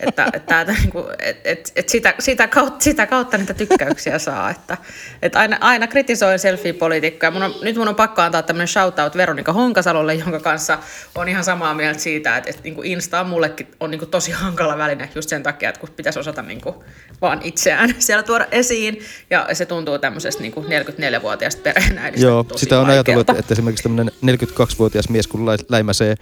että, 0.01 0.31
että, 0.35 0.65
niin 0.65 0.91
kuin, 0.91 1.05
et, 1.19 1.41
et, 1.45 1.73
et 1.77 1.89
sitä, 1.89 2.15
sitä, 2.19 2.49
kautta, 2.49 2.85
sitä 2.85 3.07
kautta 3.07 3.39
niitä 3.39 3.55
tykkäyksiä 3.55 4.19
saa. 4.19 4.51
Että, 4.51 4.77
että 5.23 5.39
aina, 5.39 5.57
aina 5.61 5.87
kritisoin 5.87 6.39
selfie-politiikkaa. 6.39 7.31
Mun 7.31 7.43
on, 7.43 7.55
nyt 7.63 7.77
mun 7.77 7.89
on 7.89 7.95
pakko 7.95 8.23
antaa 8.23 8.43
tämmöinen 8.43 8.69
shoutout 8.69 9.17
Veronika 9.17 9.53
Honkasalolle, 9.53 10.15
jonka 10.15 10.41
kanssa 10.41 10.79
on 11.15 11.29
ihan 11.29 11.45
samaa 11.45 11.75
mieltä 11.75 12.01
siitä, 12.01 12.37
että, 12.37 12.51
että 12.51 12.63
niin 12.63 12.75
kuin 12.75 12.87
Insta 12.87 13.21
on 13.21 13.27
mullekin 13.27 13.67
on 13.81 13.91
niin 13.91 13.99
kuin 13.99 14.11
tosi 14.11 14.31
hankala 14.31 14.79
väline 14.79 15.11
just 15.15 15.29
sen 15.29 15.43
takia, 15.43 15.69
että 15.69 15.81
kun 15.81 15.89
pitäisi 15.97 16.19
osata 16.19 16.43
niin 16.43 16.61
kuin 16.61 16.77
vaan 17.21 17.41
itseään 17.43 17.95
siellä 17.99 18.23
tuoda 18.23 18.47
esiin. 18.51 19.03
Ja 19.31 19.49
se 19.53 19.67
tuntuu 19.67 19.99
tämmöisestä 19.99 20.43
niin 20.43 20.53
kuin 20.53 20.67
44-vuotiaasta 20.67 21.63
perheenäidistä 21.63 22.27
Joo, 22.27 22.47
sitä 22.57 22.81
on 22.81 22.91
ajatellut, 22.91 23.31
että 23.31 23.55
esimerkiksi 23.55 23.84
tämmöinen 23.85 24.15
42-vuotias 24.27 25.09
mies, 25.09 25.27
kun 25.27 25.47
läimäsee 25.69 26.15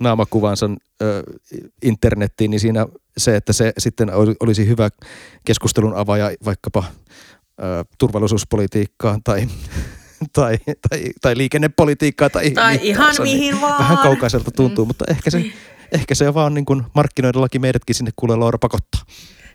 naamakuvansa 0.00 0.70
ö, 1.02 1.22
internettiin, 1.82 2.50
niin 2.50 2.60
siinä 2.60 2.86
se, 3.16 3.36
että 3.36 3.52
se 3.52 3.72
sitten 3.78 4.10
olisi 4.40 4.68
hyvä 4.68 4.88
keskustelun 5.44 5.96
avaaja 5.96 6.30
vaikkapa 6.44 6.84
ö, 7.58 7.84
turvallisuuspolitiikkaan 7.98 9.20
tai 9.24 9.46
tai, 10.32 10.58
tai, 10.88 11.10
tai 11.20 11.36
liikennepolitiikkaa. 11.36 12.30
Tai, 12.30 12.50
tai 12.50 12.76
niin, 12.76 12.86
ihan 12.86 13.14
se 13.14 13.22
mihin 13.22 13.60
vaan. 13.60 13.78
Vähän 13.78 13.98
kaukaiselta 13.98 14.50
tuntuu, 14.50 14.84
mm. 14.84 14.88
mutta 14.88 15.04
ehkä 15.08 15.30
se, 15.30 15.38
niin. 15.38 15.52
ehkä 15.92 16.14
se 16.14 16.34
vaan 16.34 16.54
niin 16.54 16.64
kuin 16.64 16.82
markkinoidellakin 16.94 17.60
meidätkin 17.60 17.94
sinne 17.94 18.10
kuulee 18.16 18.36
Laura 18.36 18.58
pakottaa. 18.58 19.00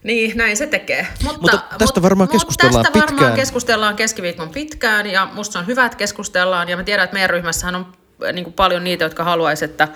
Niin, 0.08 0.38
näin 0.38 0.58
se 0.58 0.68
tekee. 0.68 1.08
Mutta, 1.24 1.40
mutta 1.42 1.62
tästä 1.78 2.02
varmaan 2.02 2.30
keskustellaan 2.30 2.84
tästä 2.84 2.94
pitkään. 2.94 3.16
varmaan 3.16 3.40
keskustellaan 3.40 3.96
keskiviikon 3.96 4.50
pitkään 4.50 5.08
ja 5.08 5.30
musta 5.34 5.54
se 5.54 5.60
on 5.60 5.68
hyvä, 5.68 5.86
että 5.86 5.98
keskustellaan. 5.98 6.70
Ja 6.70 6.78
mä 6.78 6.84
tiedän, 6.84 7.04
että 7.04 7.14
meidän 7.14 7.30
ryhmässähän 7.30 7.76
on 7.76 7.86
niin 8.34 8.44
kuin 8.44 8.54
paljon 8.54 8.84
niitä, 8.84 9.06
jotka 9.06 9.24
haluaisivat, 9.24 9.72
että, 9.72 9.88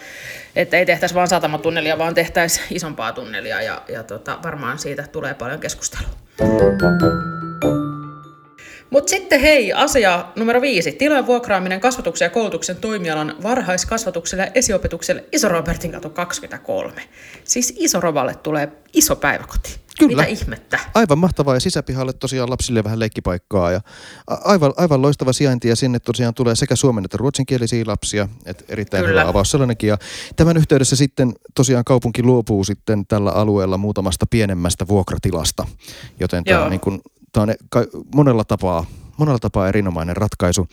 että 0.55 0.77
ei 0.77 0.85
tehtäisi 0.85 1.15
vain 1.15 1.27
satamatunnelia, 1.27 1.97
vaan 1.97 2.15
tehtäisiin 2.15 2.65
isompaa 2.69 3.13
tunnelia 3.13 3.61
ja, 3.61 3.81
ja 3.87 4.03
tota, 4.03 4.39
varmaan 4.43 4.79
siitä 4.79 5.03
tulee 5.11 5.33
paljon 5.33 5.59
keskustelua. 5.59 6.09
Mutta 8.91 9.09
sitten 9.09 9.41
hei, 9.41 9.73
asia 9.73 10.25
numero 10.35 10.61
viisi. 10.61 10.91
Tilojen 10.91 11.27
vuokraaminen 11.27 11.79
kasvatuksen 11.81 12.25
ja 12.25 12.29
koulutuksen 12.29 12.75
toimialan 12.75 13.35
varhaiskasvatukselle 13.43 14.43
ja 14.43 14.51
esiopetukselle 14.55 15.25
Iso-Robertin 15.31 15.91
katu 15.91 16.09
23. 16.09 16.93
Siis 17.43 17.73
Iso-Rovalle 17.77 18.35
tulee 18.35 18.71
iso 18.93 19.15
päiväkoti. 19.15 19.79
Kyllä. 19.99 20.21
Mitä 20.21 20.41
ihmettä? 20.41 20.79
Aivan 20.93 21.17
mahtavaa 21.17 21.53
ja 21.53 21.59
sisäpihalle 21.59 22.13
tosiaan 22.13 22.49
lapsille 22.49 22.83
vähän 22.83 22.99
leikkipaikkaa 22.99 23.71
ja 23.71 23.81
aivan, 24.27 24.73
aivan 24.77 25.01
loistava 25.01 25.33
sijainti 25.33 25.67
ja 25.67 25.75
sinne 25.75 25.99
tosiaan 25.99 26.33
tulee 26.33 26.55
sekä 26.55 26.75
suomen 26.75 27.05
että 27.05 27.17
ruotsinkielisiä 27.17 27.83
lapsia, 27.87 28.27
että 28.45 28.63
erittäin 28.69 29.05
Kyllä. 29.05 29.21
hyvä 29.21 29.29
avaus 29.29 29.51
sellainenkin. 29.51 29.87
Ja 29.87 29.97
tämän 30.35 30.57
yhteydessä 30.57 30.95
sitten 30.95 31.33
tosiaan 31.55 31.83
kaupunki 31.83 32.23
luopuu 32.23 32.63
sitten 32.63 33.05
tällä 33.07 33.31
alueella 33.31 33.77
muutamasta 33.77 34.25
pienemmästä 34.25 34.87
vuokratilasta, 34.87 35.67
joten 36.19 36.43
tämä 36.43 36.63
on, 36.63 36.69
niin 36.69 36.79
kuin, 36.79 37.01
tämä 37.31 37.43
on 37.43 37.55
monella 38.15 38.43
tapaa, 38.43 38.85
monella 39.17 39.39
tapaa 39.39 39.67
erinomainen 39.67 40.17
ratkaisu. 40.17 40.67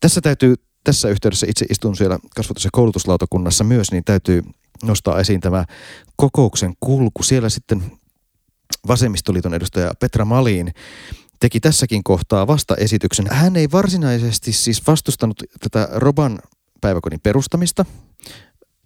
Tässä 0.00 0.20
täytyy 0.20 0.54
tässä 0.84 1.08
yhteydessä 1.08 1.46
itse 1.50 1.66
istun 1.70 1.96
siellä 1.96 2.18
kasvatus- 2.36 2.64
ja 2.64 2.70
koulutuslautakunnassa 2.72 3.64
myös, 3.64 3.92
niin 3.92 4.04
täytyy 4.04 4.42
nostaa 4.82 5.20
esiin 5.20 5.40
tämä 5.40 5.64
kokouksen 6.16 6.74
kulku. 6.80 7.22
Siellä 7.22 7.48
sitten 7.48 7.82
vasemmistoliiton 8.88 9.54
edustaja 9.54 9.92
Petra 10.00 10.24
Malin 10.24 10.72
teki 11.40 11.60
tässäkin 11.60 12.04
kohtaa 12.04 12.46
vastaesityksen. 12.46 13.26
Hän 13.30 13.56
ei 13.56 13.68
varsinaisesti 13.72 14.52
siis 14.52 14.86
vastustanut 14.86 15.42
tätä 15.60 15.88
Roban 15.92 16.38
päiväkodin 16.80 17.20
perustamista, 17.20 17.84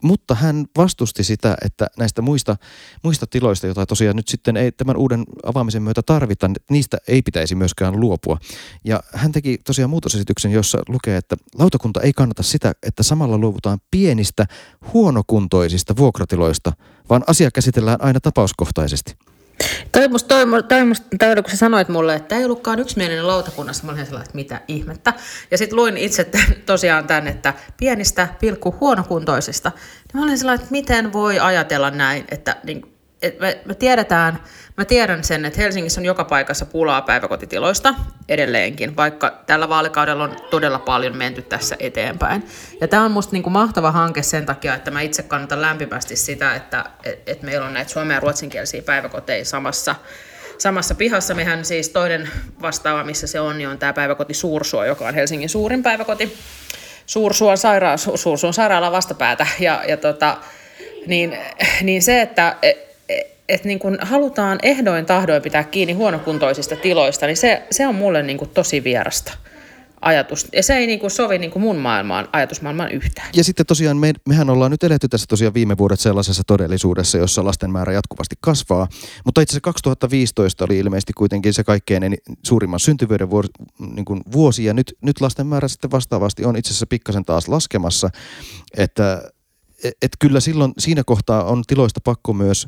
mutta 0.02 0.34
hän 0.34 0.66
vastusti 0.76 1.24
sitä, 1.24 1.56
että 1.64 1.86
näistä 1.98 2.22
muista, 2.22 2.56
muista 3.02 3.26
tiloista, 3.26 3.66
joita 3.66 3.86
tosiaan 3.86 4.16
nyt 4.16 4.28
sitten 4.28 4.56
ei 4.56 4.72
tämän 4.72 4.96
uuden 4.96 5.24
avaamisen 5.42 5.82
myötä 5.82 6.02
tarvita, 6.02 6.50
niistä 6.70 6.98
ei 7.08 7.22
pitäisi 7.22 7.54
myöskään 7.54 8.00
luopua. 8.00 8.38
Ja 8.84 9.00
hän 9.14 9.32
teki 9.32 9.58
tosiaan 9.64 9.90
muutosesityksen, 9.90 10.52
jossa 10.52 10.78
lukee, 10.88 11.16
että 11.16 11.36
lautakunta 11.58 12.00
ei 12.00 12.12
kannata 12.12 12.42
sitä, 12.42 12.72
että 12.82 13.02
samalla 13.02 13.38
luovutaan 13.38 13.78
pienistä, 13.90 14.46
huonokuntoisista 14.92 15.96
vuokratiloista, 15.96 16.72
vaan 17.10 17.24
asia 17.26 17.50
käsitellään 17.50 18.02
aina 18.02 18.20
tapauskohtaisesti. 18.20 19.25
Toi 19.92 20.08
musta, 20.08 20.28
toi, 20.28 20.62
toi 20.62 20.84
musta, 20.84 21.06
toi, 21.18 21.36
kun 21.36 21.50
sä 21.50 21.56
sanoit 21.56 21.88
mulle, 21.88 22.14
että 22.14 22.36
ei 22.36 22.44
ollutkaan 22.44 22.78
yksimielinen 22.78 23.26
lautakunnassa, 23.26 23.84
mä 23.84 23.92
olin 23.92 24.06
sellainen, 24.06 24.26
että 24.26 24.36
mitä 24.36 24.60
ihmettä. 24.68 25.12
Ja 25.50 25.58
sitten 25.58 25.76
luin 25.76 25.96
itse 25.96 26.26
tosiaan 26.66 27.06
tämän, 27.06 27.26
että 27.26 27.54
pienistä, 27.76 28.28
pilkku, 28.40 28.74
huonokuntoisista. 28.80 29.72
Niin 29.78 30.20
mä 30.20 30.22
olin 30.22 30.38
sellainen, 30.38 30.62
että 30.62 30.72
miten 30.72 31.12
voi 31.12 31.38
ajatella 31.38 31.90
näin, 31.90 32.24
että 32.30 32.56
niin, 32.64 32.95
et 33.22 33.40
me, 33.40 33.58
me 33.64 33.74
tiedetään, 33.74 34.42
mä 34.76 34.84
tiedän 34.84 35.24
sen, 35.24 35.44
että 35.44 35.60
Helsingissä 35.60 36.00
on 36.00 36.04
joka 36.04 36.24
paikassa 36.24 36.66
pulaa 36.66 37.02
päiväkotitiloista 37.02 37.94
edelleenkin, 38.28 38.96
vaikka 38.96 39.42
tällä 39.46 39.68
vaalikaudella 39.68 40.24
on 40.24 40.36
todella 40.50 40.78
paljon 40.78 41.16
menty 41.16 41.42
tässä 41.42 41.76
eteenpäin. 41.78 42.46
Ja 42.80 42.88
tämä 42.88 43.04
on 43.04 43.10
musta 43.10 43.32
niinku 43.32 43.50
mahtava 43.50 43.90
hanke 43.90 44.22
sen 44.22 44.46
takia, 44.46 44.74
että 44.74 44.90
mä 44.90 45.00
itse 45.00 45.22
kannatan 45.22 45.62
lämpimästi 45.62 46.16
sitä, 46.16 46.54
että 46.54 46.84
et, 47.04 47.28
et 47.28 47.42
meillä 47.42 47.66
on 47.66 47.74
näitä 47.74 47.90
suomen 47.90 48.14
ja 48.14 48.20
ruotsinkielisiä 48.20 48.82
päiväkoteja 48.82 49.44
samassa, 49.44 49.94
samassa 50.58 50.94
pihassa. 50.94 51.34
Mehän 51.34 51.64
siis 51.64 51.88
toinen 51.88 52.30
vastaava, 52.62 53.04
missä 53.04 53.26
se 53.26 53.40
on, 53.40 53.58
niin 53.58 53.68
on 53.68 53.78
tämä 53.78 53.92
päiväkoti 53.92 54.34
Suursuo, 54.34 54.84
joka 54.84 55.08
on 55.08 55.14
Helsingin 55.14 55.48
suurin 55.48 55.82
päiväkoti. 55.82 56.38
Suursuon, 57.06 57.56
saira- 57.56 58.16
Suursuon 58.16 58.54
sairaala 58.54 58.92
vastapäätä. 58.92 59.46
Ja, 59.60 59.82
ja 59.88 59.96
tota, 59.96 60.36
niin, 61.06 61.38
niin 61.82 62.02
se, 62.02 62.20
että 62.20 62.56
et, 63.48 63.64
niin 63.64 63.78
kun 63.78 63.98
halutaan 64.00 64.58
ehdoin 64.62 65.06
tahdoin 65.06 65.42
pitää 65.42 65.64
kiinni 65.64 65.92
huonokuntoisista 65.92 66.76
tiloista, 66.76 67.26
niin 67.26 67.36
se, 67.36 67.62
se 67.70 67.86
on 67.86 67.94
mulle 67.94 68.22
niin 68.22 68.38
kuin 68.38 68.50
tosi 68.50 68.84
vierasta 68.84 69.32
ajatus. 70.00 70.46
Ja 70.52 70.62
se 70.62 70.76
ei 70.76 70.86
niin 70.86 71.00
kuin 71.00 71.10
sovi 71.10 71.38
niin 71.38 71.50
kuin 71.50 71.62
mun 71.62 71.76
maailmaan, 71.76 72.28
ajatusmaailmaan 72.32 72.92
yhtään. 72.92 73.28
Ja 73.34 73.44
sitten 73.44 73.66
tosiaan 73.66 73.96
me, 73.96 74.12
mehän 74.28 74.50
ollaan 74.50 74.70
nyt 74.70 74.84
eletty 74.84 75.08
tässä 75.08 75.26
tosiaan 75.28 75.54
viime 75.54 75.78
vuodet 75.78 76.00
sellaisessa 76.00 76.42
todellisuudessa, 76.46 77.18
jossa 77.18 77.44
lasten 77.44 77.70
määrä 77.70 77.92
jatkuvasti 77.92 78.36
kasvaa. 78.40 78.88
Mutta 79.24 79.40
itse 79.40 79.52
asiassa 79.52 79.60
2015 79.60 80.64
oli 80.64 80.78
ilmeisesti 80.78 81.12
kuitenkin 81.12 81.54
se 81.54 81.64
kaikkein 81.64 82.16
suurimman 82.42 82.80
syntyvyyden 82.80 83.30
vuosi, 83.30 83.48
niin 83.78 84.04
kuin 84.04 84.22
vuosi. 84.32 84.64
Ja 84.64 84.74
nyt, 84.74 84.96
nyt 85.02 85.20
lasten 85.20 85.46
määrä 85.46 85.68
sitten 85.68 85.90
vastaavasti 85.90 86.44
on 86.44 86.56
itse 86.56 86.68
asiassa 86.68 86.86
pikkasen 86.86 87.24
taas 87.24 87.48
laskemassa. 87.48 88.10
Että 88.76 89.22
et, 89.84 89.94
et 90.02 90.10
kyllä 90.18 90.40
silloin 90.40 90.72
siinä 90.78 91.04
kohtaa 91.04 91.44
on 91.44 91.62
tiloista 91.66 92.00
pakko 92.00 92.32
myös 92.32 92.66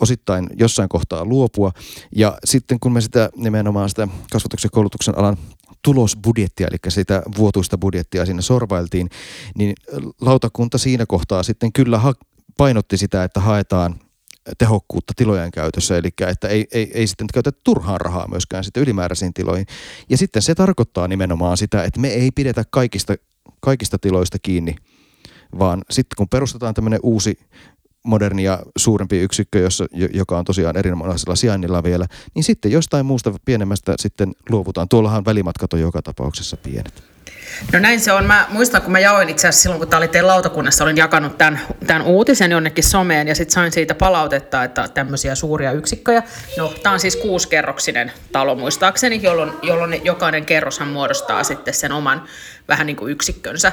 osittain 0.00 0.46
jossain 0.58 0.88
kohtaa 0.88 1.24
luopua. 1.24 1.72
Ja 2.16 2.38
sitten 2.44 2.80
kun 2.80 2.92
me 2.92 3.00
sitä 3.00 3.30
nimenomaan 3.36 3.88
sitä 3.88 4.08
kasvatuksen 4.32 4.70
koulutuksen 4.70 5.18
alan 5.18 5.36
tulosbudjettia, 5.82 6.66
eli 6.66 6.78
sitä 6.88 7.22
vuotuista 7.36 7.78
budjettia 7.78 8.26
siinä 8.26 8.42
sorvailtiin, 8.42 9.08
niin 9.58 9.74
lautakunta 10.20 10.78
siinä 10.78 11.06
kohtaa 11.06 11.42
sitten 11.42 11.72
kyllä 11.72 11.98
ha- 11.98 12.14
painotti 12.56 12.96
sitä, 12.96 13.24
että 13.24 13.40
haetaan 13.40 14.00
tehokkuutta 14.58 15.12
tilojen 15.16 15.50
käytössä, 15.50 15.96
eli 15.96 16.08
että 16.28 16.48
ei, 16.48 16.66
ei, 16.72 16.90
ei 16.94 17.06
sitten 17.06 17.26
käytetä 17.34 17.58
turhaan 17.64 18.00
rahaa 18.00 18.28
myöskään 18.28 18.64
sitten 18.64 18.82
ylimääräisiin 18.82 19.34
tiloihin. 19.34 19.66
Ja 20.08 20.16
sitten 20.16 20.42
se 20.42 20.54
tarkoittaa 20.54 21.08
nimenomaan 21.08 21.56
sitä, 21.56 21.84
että 21.84 22.00
me 22.00 22.08
ei 22.08 22.30
pidetä 22.30 22.64
kaikista, 22.70 23.14
kaikista 23.60 23.98
tiloista 23.98 24.38
kiinni, 24.42 24.76
vaan 25.58 25.82
sitten 25.90 26.16
kun 26.16 26.28
perustetaan 26.28 26.74
tämmöinen 26.74 27.00
uusi 27.02 27.38
moderni 28.06 28.42
ja 28.42 28.58
suurempi 28.76 29.18
yksikkö, 29.18 29.58
jossa, 29.58 29.86
joka 30.14 30.38
on 30.38 30.44
tosiaan 30.44 30.76
erinomaisella 30.76 31.36
sijainnilla 31.36 31.82
vielä, 31.82 32.06
niin 32.34 32.44
sitten 32.44 32.72
jostain 32.72 33.06
muusta 33.06 33.32
pienemmästä 33.44 33.94
sitten 33.98 34.32
luovutaan. 34.48 34.88
Tuollahan 34.88 35.24
välimatkat 35.24 35.72
on 35.72 35.80
joka 35.80 36.02
tapauksessa 36.02 36.56
pienet. 36.56 37.02
No 37.72 37.78
näin 37.78 38.00
se 38.00 38.12
on. 38.12 38.24
Mä 38.24 38.46
muistan, 38.50 38.82
kun 38.82 38.92
mä 38.92 38.98
jaoin 38.98 39.28
itse 39.28 39.48
asiassa 39.48 39.62
silloin, 39.62 39.78
kun 39.78 39.88
tämä 39.88 39.98
oli 39.98 40.08
teidän 40.08 40.26
lautakunnassa, 40.26 40.84
olin 40.84 40.96
jakanut 40.96 41.38
tämän, 41.38 41.60
tämän 41.86 42.02
uutisen 42.02 42.50
jonnekin 42.50 42.84
someen 42.84 43.28
ja 43.28 43.34
sitten 43.34 43.54
sain 43.54 43.72
siitä 43.72 43.94
palautetta, 43.94 44.64
että 44.64 44.88
tämmöisiä 44.88 45.34
suuria 45.34 45.72
yksikköjä. 45.72 46.22
No, 46.58 46.72
tämä 46.82 46.92
on 46.92 47.00
siis 47.00 47.16
kuusikerroksinen 47.16 48.12
talo 48.32 48.54
muistaakseni, 48.54 49.22
jolloin, 49.22 49.52
jolloin 49.62 50.00
jokainen 50.04 50.46
kerroshan 50.46 50.88
muodostaa 50.88 51.44
sitten 51.44 51.74
sen 51.74 51.92
oman 51.92 52.24
vähän 52.68 52.86
niin 52.86 52.96
kuin 52.96 53.12
yksikkönsä. 53.12 53.72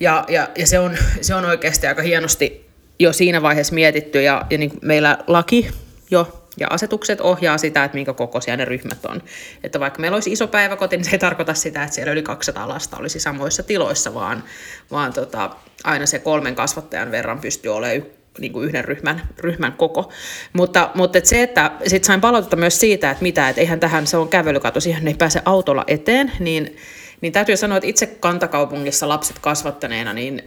Ja, 0.00 0.24
ja, 0.28 0.48
ja 0.58 0.66
se, 0.66 0.78
on, 0.78 0.96
se 1.20 1.34
on 1.34 1.44
oikeasti 1.44 1.86
aika 1.86 2.02
hienosti 2.02 2.65
jo 2.98 3.12
siinä 3.12 3.42
vaiheessa 3.42 3.74
mietitty 3.74 4.22
ja, 4.22 4.46
ja 4.50 4.58
niin 4.58 4.72
meillä 4.82 5.18
laki 5.26 5.68
jo 6.10 6.42
ja 6.60 6.66
asetukset 6.70 7.20
ohjaa 7.20 7.58
sitä, 7.58 7.84
että 7.84 7.94
minkä 7.94 8.12
kokoisia 8.12 8.56
ne 8.56 8.64
ryhmät 8.64 9.04
on. 9.04 9.22
Että 9.64 9.80
vaikka 9.80 10.00
meillä 10.00 10.14
olisi 10.14 10.32
iso 10.32 10.46
päiväkoti, 10.46 10.96
niin 10.96 11.04
se 11.04 11.10
ei 11.12 11.18
tarkoita 11.18 11.54
sitä, 11.54 11.82
että 11.82 11.94
siellä 11.94 12.12
yli 12.12 12.22
200 12.22 12.68
lasta 12.68 12.96
olisi 12.96 13.20
samoissa 13.20 13.62
tiloissa, 13.62 14.14
vaan, 14.14 14.44
vaan 14.90 15.12
tota, 15.12 15.50
aina 15.84 16.06
se 16.06 16.18
kolmen 16.18 16.54
kasvattajan 16.54 17.10
verran 17.10 17.40
pystyy 17.40 17.74
olemaan 17.74 18.02
niin 18.38 18.52
kuin 18.52 18.68
yhden 18.68 18.84
ryhmän, 18.84 19.22
ryhmän 19.38 19.72
koko. 19.72 20.12
Mutta, 20.52 20.90
mutta 20.94 21.18
et 21.18 21.26
se, 21.26 21.42
että 21.42 21.70
sit 21.86 22.04
sain 22.04 22.20
palautetta 22.20 22.56
myös 22.56 22.80
siitä, 22.80 23.10
että 23.10 23.22
mitä, 23.22 23.48
että 23.48 23.60
eihän 23.60 23.80
tähän, 23.80 24.06
se 24.06 24.16
on 24.16 24.28
kävelykato, 24.28 24.80
siihen 24.80 25.08
ei 25.08 25.14
pääse 25.14 25.42
autolla 25.44 25.84
eteen, 25.86 26.32
niin 26.40 26.76
niin 27.20 27.32
täytyy 27.32 27.56
sanoa, 27.56 27.78
että 27.78 27.88
itse 27.88 28.06
kantakaupungissa 28.06 29.08
lapset 29.08 29.38
kasvattaneena, 29.38 30.12
niin 30.12 30.42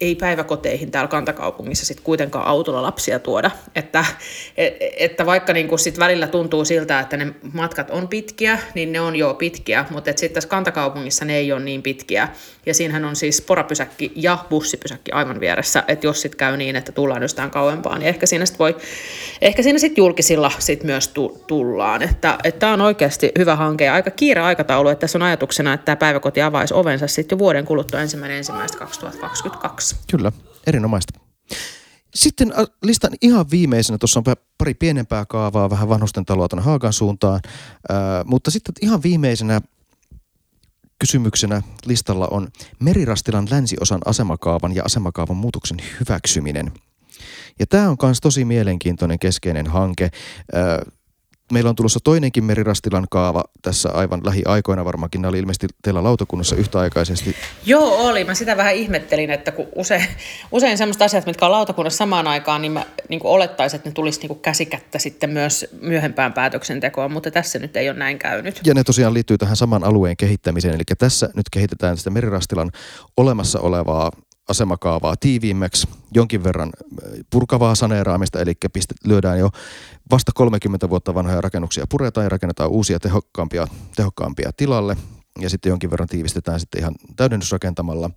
ei 0.00 0.14
päiväkoteihin 0.14 0.90
täällä 0.90 1.08
kantakaupungissa 1.08 1.86
sit 1.86 2.00
kuitenkaan 2.00 2.46
autolla 2.46 2.82
lapsia 2.82 3.18
tuoda. 3.18 3.50
Että, 3.74 4.04
että 4.96 5.26
vaikka 5.26 5.52
niin 5.52 5.68
kuin 5.68 5.78
sit 5.78 5.98
välillä 5.98 6.26
tuntuu 6.26 6.64
siltä, 6.64 7.00
että 7.00 7.16
ne 7.16 7.32
matkat 7.52 7.90
on 7.90 8.08
pitkiä, 8.08 8.58
niin 8.74 8.92
ne 8.92 9.00
on 9.00 9.16
jo 9.16 9.34
pitkiä, 9.34 9.84
mutta 9.90 10.10
sitten 10.10 10.34
tässä 10.34 10.48
kantakaupungissa 10.48 11.24
ne 11.24 11.36
ei 11.36 11.52
ole 11.52 11.60
niin 11.60 11.82
pitkiä. 11.82 12.28
Ja 12.66 12.74
siinähän 12.74 13.04
on 13.04 13.16
siis 13.16 13.40
porapysäkki 13.40 14.12
ja 14.14 14.38
bussipysäkki 14.50 15.12
aivan 15.12 15.40
vieressä, 15.40 15.84
että 15.88 16.06
jos 16.06 16.22
sitten 16.22 16.38
käy 16.38 16.56
niin, 16.56 16.76
että 16.76 16.92
tullaan 16.92 17.22
jostain 17.22 17.50
kauempaa, 17.50 17.98
niin 17.98 18.08
ehkä 18.08 18.26
siinä 18.26 18.46
sitten 18.46 18.58
voi, 18.58 18.76
ehkä 19.40 19.62
siinä 19.62 19.78
sitten 19.78 20.02
julkisilla 20.02 20.52
sit 20.58 20.84
myös 20.84 21.08
tu- 21.08 21.44
tullaan. 21.46 22.02
Että 22.02 22.38
tämä 22.58 22.72
on 22.72 22.80
oikeasti 22.80 23.32
hyvä 23.38 23.56
hanke 23.56 23.84
ja 23.84 23.94
aika 23.94 24.10
kiire 24.10 24.40
aikataulu, 24.40 24.88
että 24.88 25.00
tässä 25.00 25.18
on 25.18 25.22
ajatuksena, 25.22 25.72
että 25.72 25.84
tämä 25.84 25.96
päiväkoti 26.06 26.42
avaisi 26.42 26.74
ovensa 26.74 27.06
sitten 27.06 27.36
jo 27.36 27.38
vuoden 27.38 27.64
kuluttua 27.64 28.00
ensimmäinen 28.00 28.36
ensimmäistä 28.36 28.78
2022. 28.78 29.96
Kyllä, 30.10 30.32
erinomaista. 30.66 31.20
Sitten 32.14 32.52
äh, 32.58 32.66
listan 32.82 33.12
ihan 33.22 33.50
viimeisenä, 33.50 33.98
tuossa 33.98 34.20
on 34.20 34.36
pari 34.58 34.74
pienempää 34.74 35.26
kaavaa, 35.26 35.70
vähän 35.70 35.88
vanhusten 35.88 36.24
taloa 36.24 36.48
tuonne 36.48 36.64
Haagan 36.64 36.92
suuntaan, 36.92 37.40
äh, 37.90 38.24
mutta 38.24 38.50
sitten 38.50 38.74
ihan 38.82 39.02
viimeisenä 39.02 39.60
kysymyksenä 40.98 41.62
listalla 41.86 42.28
on 42.30 42.48
Merirastilan 42.80 43.48
länsiosan 43.50 44.00
asemakaavan 44.04 44.74
ja 44.74 44.82
asemakaavan 44.84 45.36
muutoksen 45.36 45.78
hyväksyminen. 46.00 46.72
Ja 47.58 47.66
tämä 47.66 47.88
on 47.88 47.96
myös 48.02 48.20
tosi 48.20 48.44
mielenkiintoinen 48.44 49.18
keskeinen 49.18 49.66
hanke. 49.66 50.04
Äh, 50.04 50.92
meillä 51.52 51.70
on 51.70 51.76
tulossa 51.76 52.00
toinenkin 52.04 52.44
Merirastilan 52.44 53.06
kaava 53.10 53.44
tässä 53.62 53.88
aivan 53.92 54.20
lähiaikoina 54.24 54.84
varmaankin. 54.84 55.22
Ne 55.22 55.28
oli 55.28 55.38
ilmeisesti 55.38 55.66
teillä 55.82 56.02
lautakunnassa 56.02 56.56
yhtäaikaisesti. 56.56 57.36
Joo, 57.66 58.08
oli. 58.08 58.24
Mä 58.24 58.34
sitä 58.34 58.56
vähän 58.56 58.74
ihmettelin, 58.74 59.30
että 59.30 59.52
kun 59.52 59.66
usein, 59.74 60.06
usein 60.52 60.78
sellaiset 60.78 61.02
asiat, 61.02 61.26
mitkä 61.26 61.46
on 61.46 61.52
lautakunnassa 61.52 61.98
samaan 61.98 62.26
aikaan, 62.26 62.62
niin 62.62 62.72
mä 62.72 62.84
niin 63.08 63.20
olettaisin, 63.24 63.76
että 63.76 63.88
ne 63.88 63.92
tulisi 63.92 64.26
niin 64.26 64.40
käsikättä 64.40 64.98
sitten 64.98 65.30
myös 65.30 65.66
myöhempään 65.80 66.32
päätöksentekoon, 66.32 67.12
mutta 67.12 67.30
tässä 67.30 67.58
nyt 67.58 67.76
ei 67.76 67.90
ole 67.90 67.98
näin 67.98 68.18
käynyt. 68.18 68.60
Ja 68.64 68.74
ne 68.74 68.84
tosiaan 68.84 69.14
liittyy 69.14 69.38
tähän 69.38 69.56
saman 69.56 69.84
alueen 69.84 70.16
kehittämiseen, 70.16 70.74
eli 70.74 70.82
tässä 70.98 71.28
nyt 71.34 71.46
kehitetään 71.50 71.96
sitä 71.96 72.10
Merirastilan 72.10 72.70
olemassa 73.16 73.60
olevaa 73.60 74.10
asemakaavaa 74.48 75.16
tiiviimmäksi, 75.16 75.88
jonkin 76.14 76.44
verran 76.44 76.72
äh, 76.84 77.10
purkavaa 77.30 77.74
saneeraamista, 77.74 78.40
eli 78.40 78.54
pistet, 78.72 78.96
lyödään 79.04 79.38
jo 79.38 79.50
vasta 80.10 80.32
30 80.34 80.90
vuotta 80.90 81.14
vanhoja 81.14 81.40
rakennuksia 81.40 81.86
puretaan 81.90 82.24
ja 82.24 82.28
rakennetaan 82.28 82.70
uusia 82.70 83.00
tehokkaampia, 83.00 83.66
tehokkaampia 83.96 84.50
tilalle 84.56 84.96
ja 85.40 85.50
sitten 85.50 85.70
jonkin 85.70 85.90
verran 85.90 86.08
tiivistetään 86.08 86.60
sitten 86.60 86.80
ihan 86.80 86.94
täydennysrakentamalla. 87.16 88.10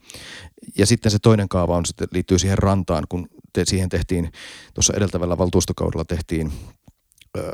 Ja 0.78 0.86
sitten 0.86 1.12
se 1.12 1.20
toinen 1.20 1.50
kaava 1.50 1.78
on 1.78 1.86
sitten, 1.86 2.08
liittyy 2.12 2.40
siihen 2.40 2.58
rantaan, 2.58 3.04
kun 3.10 3.30
te, 3.54 3.66
siihen 3.66 3.90
tehtiin, 3.90 4.32
tuossa 4.74 4.94
edeltävällä 4.98 5.38
valtuustokaudella 5.38 6.06
tehtiin 6.06 6.52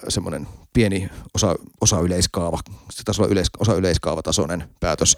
semmoinen 0.09 0.47
pieni 0.73 1.09
osa, 1.33 1.55
osa 1.81 1.99
yleiskaava, 1.99 2.59
se 2.91 3.03
taisi 3.03 3.21
olla 3.21 3.31
yleis, 3.31 3.47
osa 3.59 3.73
yleiskaavatasoinen 3.75 4.63
päätös. 4.79 5.17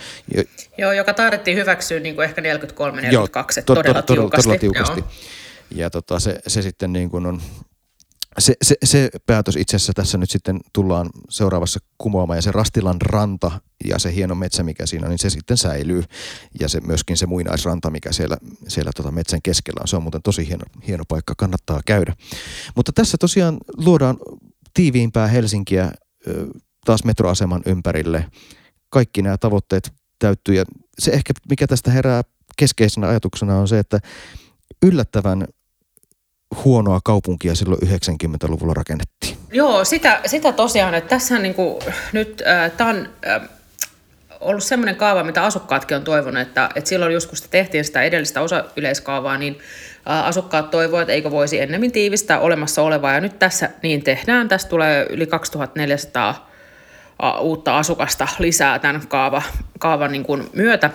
Joo, 0.78 0.92
joka 0.92 1.14
taidettiin 1.14 1.58
hyväksyä 1.58 2.00
niin 2.00 2.16
kuin 2.16 2.26
ehkä 2.26 2.42
43-42, 2.42 2.46
todella, 3.66 4.02
to, 4.02 4.02
todella, 4.02 4.30
todella 4.30 4.60
tiukasti. 4.60 5.00
Joo. 5.00 5.10
Ja 5.72 5.90
tota, 5.90 6.20
se, 6.20 6.40
se 6.48 6.62
sitten 6.62 6.94
niin 6.94 7.10
kuin 7.10 7.26
on 7.26 7.42
se, 8.40 8.54
se, 8.62 8.76
se 8.84 9.10
päätös 9.26 9.56
itse 9.56 9.76
asiassa 9.76 9.94
tässä 9.94 10.18
nyt 10.18 10.30
sitten 10.30 10.60
tullaan 10.74 11.10
seuraavassa 11.30 11.80
kumoamaan 11.98 12.38
ja 12.38 12.42
se 12.42 12.52
Rastilan 12.52 13.02
ranta 13.02 13.52
ja 13.86 14.00
se 14.00 14.16
hieno 14.16 14.36
metsä, 14.36 14.64
mikä 14.64 14.86
siinä 14.86 15.06
on, 15.06 15.10
niin 15.10 15.20
se 15.20 15.30
sitten 15.30 15.58
säilyy. 15.58 16.04
Ja 16.60 16.70
se, 16.70 16.82
myöskin 16.82 17.18
se 17.18 17.26
muinaisranta, 17.26 17.90
mikä 17.90 18.12
siellä, 18.12 18.38
siellä 18.68 18.92
tota 18.96 19.12
metsän 19.12 19.42
keskellä 19.42 19.80
on. 19.82 19.88
Se 19.88 19.96
on 19.96 20.04
muuten 20.04 20.22
tosi 20.22 20.48
hieno, 20.48 20.64
hieno 20.88 21.04
paikka, 21.08 21.34
kannattaa 21.38 21.82
käydä. 21.86 22.16
Mutta 22.76 22.92
tässä 22.92 23.18
tosiaan 23.18 23.58
luodaan 23.78 24.18
tiiviimpää 24.78 25.28
Helsinkiä 25.28 25.92
taas 26.86 27.04
metroaseman 27.04 27.62
ympärille. 27.66 28.26
Kaikki 28.90 29.22
nämä 29.22 29.38
tavoitteet 29.38 29.92
täyttyy 30.20 30.56
ja 30.56 30.66
se 31.00 31.12
ehkä 31.12 31.34
mikä 31.50 31.68
tästä 31.68 31.92
herää 31.92 32.22
keskeisenä 32.58 33.08
ajatuksena 33.08 33.58
on 33.58 33.68
se, 33.68 33.80
että 33.80 34.00
yllättävän 34.86 35.48
huonoa 36.64 37.00
kaupunkia 37.04 37.56
silloin 37.56 37.82
90-luvulla 37.84 38.74
rakennettiin. 38.74 39.38
Joo, 39.52 39.86
sitä, 39.86 40.22
sitä 40.26 40.52
tosiaan, 40.52 40.94
että 40.94 41.10
tässä 41.10 41.40
niin 41.40 41.56
nyt 42.14 42.44
äh, 42.48 42.72
tämä 42.72 42.90
on 42.90 43.10
äh, 43.28 43.50
ollut 44.40 44.64
semmoinen 44.64 44.96
kaava, 44.96 45.24
mitä 45.24 45.44
asukkaatkin 45.44 45.98
on 45.98 46.04
toivonut, 46.04 46.42
että, 46.42 46.70
että 46.76 46.90
silloin 46.90 47.14
joskus 47.14 47.42
tehtiin 47.42 47.86
sitä 47.86 48.04
edellistä 48.04 48.42
osa 48.42 48.66
yleiskaavaa, 48.76 49.38
niin 49.38 49.60
asukkaat 50.08 50.72
toivoivat, 50.72 51.02
että 51.02 51.14
eikö 51.14 51.32
voisi 51.32 51.60
ennemmin 51.60 51.92
tiivistää 51.92 52.40
olemassa 52.40 52.82
olevaa, 52.82 53.14
ja 53.14 53.22
nyt 53.22 53.40
tässä 53.40 53.70
niin 53.84 54.04
tehdään. 54.04 54.48
Tässä 54.48 54.70
tulee 54.70 55.06
yli 55.10 55.28
2400 55.28 56.30
äh, 57.24 57.42
uutta 57.42 57.78
asukasta 57.78 58.28
lisää 58.40 58.80
tämän 58.80 59.08
kaava, 59.08 59.42
kaavan 59.80 60.12
niin 60.12 60.24
kuin 60.24 60.50
myötä. 60.54 60.90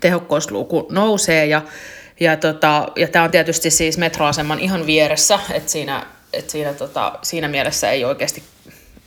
Tehokkuusluku 0.00 0.88
nousee, 0.90 1.46
ja 1.46 1.62
ja, 2.20 2.36
tota, 2.36 2.88
ja 2.96 3.08
tämä 3.08 3.24
on 3.24 3.30
tietysti 3.30 3.70
siis 3.70 3.98
metroaseman 3.98 4.60
ihan 4.60 4.86
vieressä, 4.86 5.38
että 5.50 5.70
siinä, 5.70 6.06
et 6.32 6.50
siinä, 6.50 6.72
tota, 6.72 7.18
siinä 7.22 7.48
mielessä 7.48 7.90
ei 7.90 8.04
oikeasti 8.04 8.42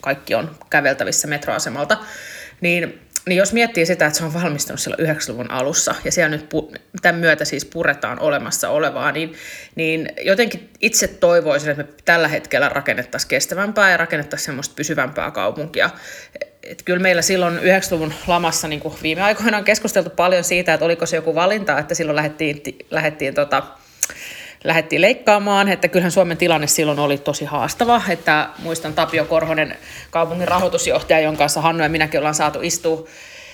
kaikki 0.01 0.35
on 0.35 0.55
käveltävissä 0.69 1.27
metroasemalta, 1.27 1.97
niin 2.61 3.01
niin 3.25 3.37
jos 3.37 3.53
miettii 3.53 3.85
sitä, 3.85 4.05
että 4.05 4.19
se 4.19 4.25
on 4.25 4.33
valmistunut 4.33 4.79
silloin 4.79 5.09
90-luvun 5.09 5.51
alussa 5.51 5.95
ja 6.05 6.11
siellä 6.11 6.29
nyt 6.29 6.53
pu- 6.53 6.79
tämän 7.01 7.21
myötä 7.21 7.45
siis 7.45 7.65
puretaan 7.65 8.19
olemassa 8.19 8.69
olevaa, 8.69 9.11
niin, 9.11 9.33
niin 9.75 10.09
jotenkin 10.21 10.69
itse 10.79 11.07
toivoisin, 11.07 11.69
että 11.71 11.83
me 11.83 11.89
tällä 12.05 12.27
hetkellä 12.27 12.69
rakennettaisiin 12.69 13.29
kestävämpää 13.29 13.91
ja 13.91 13.97
rakennettaisiin 13.97 14.45
semmoista 14.45 14.75
pysyvämpää 14.75 15.31
kaupunkia. 15.31 15.89
Et 16.63 16.83
kyllä 16.83 16.99
meillä 16.99 17.21
silloin 17.21 17.57
90-luvun 17.57 18.13
lamassa 18.27 18.67
niin 18.67 18.79
kuin 18.79 18.95
viime 19.03 19.21
aikoina 19.21 19.57
on 19.57 19.63
keskusteltu 19.63 20.09
paljon 20.09 20.43
siitä, 20.43 20.73
että 20.73 20.85
oliko 20.85 21.05
se 21.05 21.15
joku 21.15 21.35
valinta, 21.35 21.79
että 21.79 21.95
silloin 21.95 22.15
lähdettiin, 22.15 22.61
lähdettiin 22.91 23.33
tota, 23.33 23.63
lähdettiin 24.63 25.01
leikkaamaan, 25.01 25.69
että 25.69 25.87
kyllähän 25.87 26.11
Suomen 26.11 26.37
tilanne 26.37 26.67
silloin 26.67 26.99
oli 26.99 27.17
tosi 27.17 27.45
haastava, 27.45 28.01
että 28.09 28.49
muistan 28.63 28.93
Tapio 28.93 29.25
Korhonen, 29.25 29.77
kaupungin 30.11 30.47
rahoitusjohtaja, 30.47 31.19
jonka 31.19 31.37
kanssa 31.37 31.61
Hannu 31.61 31.83
ja 31.83 31.89
minäkin 31.89 32.17
ollaan 32.19 32.35
saatu 32.35 32.59
istua 32.61 33.07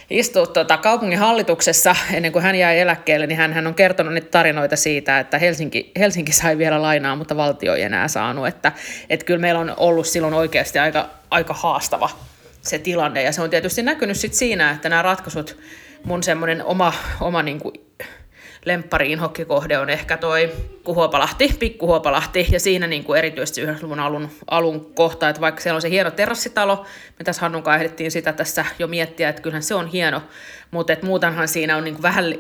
istua 0.10 0.48
tuota 0.48 0.78
kaupungin 0.78 1.20
hallituksessa 1.20 1.96
ennen 2.14 2.32
kuin 2.32 2.44
hän 2.44 2.56
jäi 2.56 2.80
eläkkeelle, 2.80 3.28
niin 3.28 3.38
hän, 3.38 3.54
hän 3.54 3.68
on 3.68 3.76
kertonut 3.76 4.14
niitä 4.14 4.28
tarinoita 4.32 4.76
siitä, 4.76 5.20
että 5.20 5.38
Helsinki, 5.38 5.92
Helsinki 6.00 6.32
sai 6.32 6.58
vielä 6.58 6.82
lainaa, 6.82 7.16
mutta 7.16 7.38
valtio 7.38 7.76
ei 7.76 7.82
enää 7.82 8.08
saanut. 8.08 8.48
Että, 8.48 8.72
että 9.10 9.26
kyllä 9.26 9.40
meillä 9.40 9.60
on 9.60 9.74
ollut 9.78 10.08
silloin 10.08 10.34
oikeasti 10.34 10.80
aika, 10.80 11.10
aika 11.32 11.54
haastava 11.54 12.10
se 12.62 12.80
tilanne. 12.80 13.24
Ja 13.24 13.32
se 13.32 13.42
on 13.42 13.50
tietysti 13.50 13.84
näkynyt 13.84 14.18
sit 14.18 14.34
siinä, 14.34 14.72
että 14.72 14.90
nämä 14.90 15.02
ratkaisut, 15.02 15.58
mun 16.04 16.24
semmoinen 16.24 16.64
oma, 16.64 16.94
oma 17.22 17.44
niin 17.44 17.60
kuin 17.60 17.74
lemppari 18.68 19.12
inhokkikohde 19.12 19.78
on 19.78 19.90
ehkä 19.90 20.18
toi 20.18 20.54
Kuhuopalahti, 20.84 21.56
Pikkuhuopalahti, 21.60 22.48
ja 22.52 22.60
siinä 22.60 22.88
niin 22.88 23.04
kuin 23.04 23.20
erityisesti 23.20 23.66
90-luvun 23.66 24.00
alun, 24.00 24.30
alun 24.48 24.94
kohta, 24.94 25.30
että 25.30 25.42
vaikka 25.42 25.62
siellä 25.62 25.76
on 25.76 25.82
se 25.82 25.90
hieno 25.90 26.12
terassitalo, 26.12 26.86
me 27.20 27.24
tässä 27.24 27.42
Hannun 27.42 27.64
ehdittiin 27.76 28.12
sitä 28.12 28.34
tässä 28.34 28.66
jo 28.80 28.88
miettiä, 28.88 29.30
että 29.30 29.42
kyllähän 29.42 29.64
se 29.64 29.76
on 29.76 29.88
hieno, 29.88 30.22
mutta 30.72 30.94
et 30.94 31.04
muutenhan 31.04 31.48
siinä 31.48 31.78
on 31.78 31.84
niin 31.84 31.94
kuin 31.94 32.04
vähän 32.04 32.36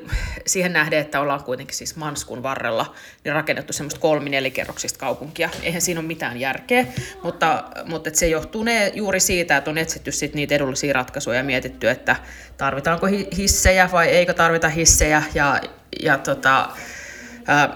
siihen 0.45 0.73
nähden, 0.73 0.99
että 0.99 1.19
ollaan 1.19 1.43
kuitenkin 1.43 1.75
siis 1.75 1.95
Manskun 1.95 2.43
varrella 2.43 2.95
niin 3.23 3.33
rakennettu 3.33 3.73
semmoista 3.73 3.99
kolmi-nelikerroksista 3.99 4.99
kaupunkia. 4.99 5.49
Eihän 5.63 5.81
siinä 5.81 5.99
ole 5.99 6.07
mitään 6.07 6.39
järkeä, 6.39 6.85
mutta, 7.23 7.63
mutta 7.85 8.09
et 8.09 8.15
se 8.15 8.27
johtuu 8.27 8.63
ne 8.63 8.91
juuri 8.95 9.19
siitä, 9.19 9.57
että 9.57 9.69
on 9.69 9.77
etsitty 9.77 10.11
sit 10.11 10.33
niitä 10.33 10.55
edullisia 10.55 10.93
ratkaisuja 10.93 11.37
ja 11.37 11.43
mietitty, 11.43 11.89
että 11.89 12.15
tarvitaanko 12.57 13.07
hissejä 13.37 13.89
vai 13.91 14.07
eikö 14.07 14.33
tarvita 14.33 14.69
hissejä. 14.69 15.23
Ja, 15.33 15.59
ja 16.03 16.17
tota, 16.17 16.69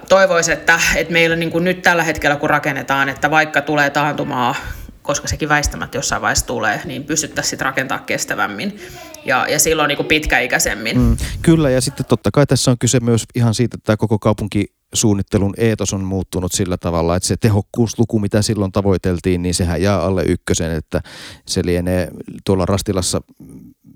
toivoisin, 0.10 0.54
että, 0.54 0.80
että 0.96 1.14
meillä 1.14 1.36
niin 1.36 1.52
kuin 1.52 1.64
nyt 1.64 1.82
tällä 1.82 2.04
hetkellä 2.04 2.36
kun 2.36 2.50
rakennetaan, 2.50 3.10
että 3.10 3.32
vaikka 3.32 3.62
tulee 3.62 3.90
taantumaa 3.90 4.56
koska 5.02 5.28
sekin 5.28 5.50
väistämättä 5.50 5.98
jossain 5.98 6.22
vaiheessa 6.22 6.48
tulee, 6.48 6.82
niin 6.86 7.04
pystyttäisiin 7.04 7.62
rakentamaan 7.62 8.06
kestävämmin 8.06 8.80
ja, 9.26 9.48
ja 9.50 9.60
silloin 9.60 9.88
niin 9.88 9.98
kuin 9.98 10.08
pitkäikäisemmin. 10.08 11.00
Mm, 11.00 11.18
kyllä, 11.42 11.70
ja 11.70 11.82
sitten 11.82 12.06
totta 12.06 12.30
kai 12.34 12.48
tässä 12.48 12.72
on 12.72 12.78
kyse 12.78 13.00
myös 13.00 13.24
ihan 13.36 13.54
siitä, 13.54 13.76
että 13.76 13.86
tämä 13.86 13.98
koko 13.98 14.20
kaupunki 14.20 14.66
suunnittelun 14.94 15.54
eetos 15.58 15.94
on 15.94 16.04
muuttunut 16.04 16.52
sillä 16.52 16.78
tavalla, 16.78 17.16
että 17.16 17.28
se 17.28 17.38
tehokkuusluku, 17.38 18.20
mitä 18.20 18.42
silloin 18.42 18.72
tavoiteltiin, 18.72 19.42
niin 19.42 19.54
sehän 19.54 19.82
jää 19.82 20.02
alle 20.02 20.24
ykkösen, 20.24 20.72
että 20.72 21.02
se 21.48 21.62
lienee 21.66 22.08
tuolla 22.46 22.66
Rastilassa, 22.66 23.22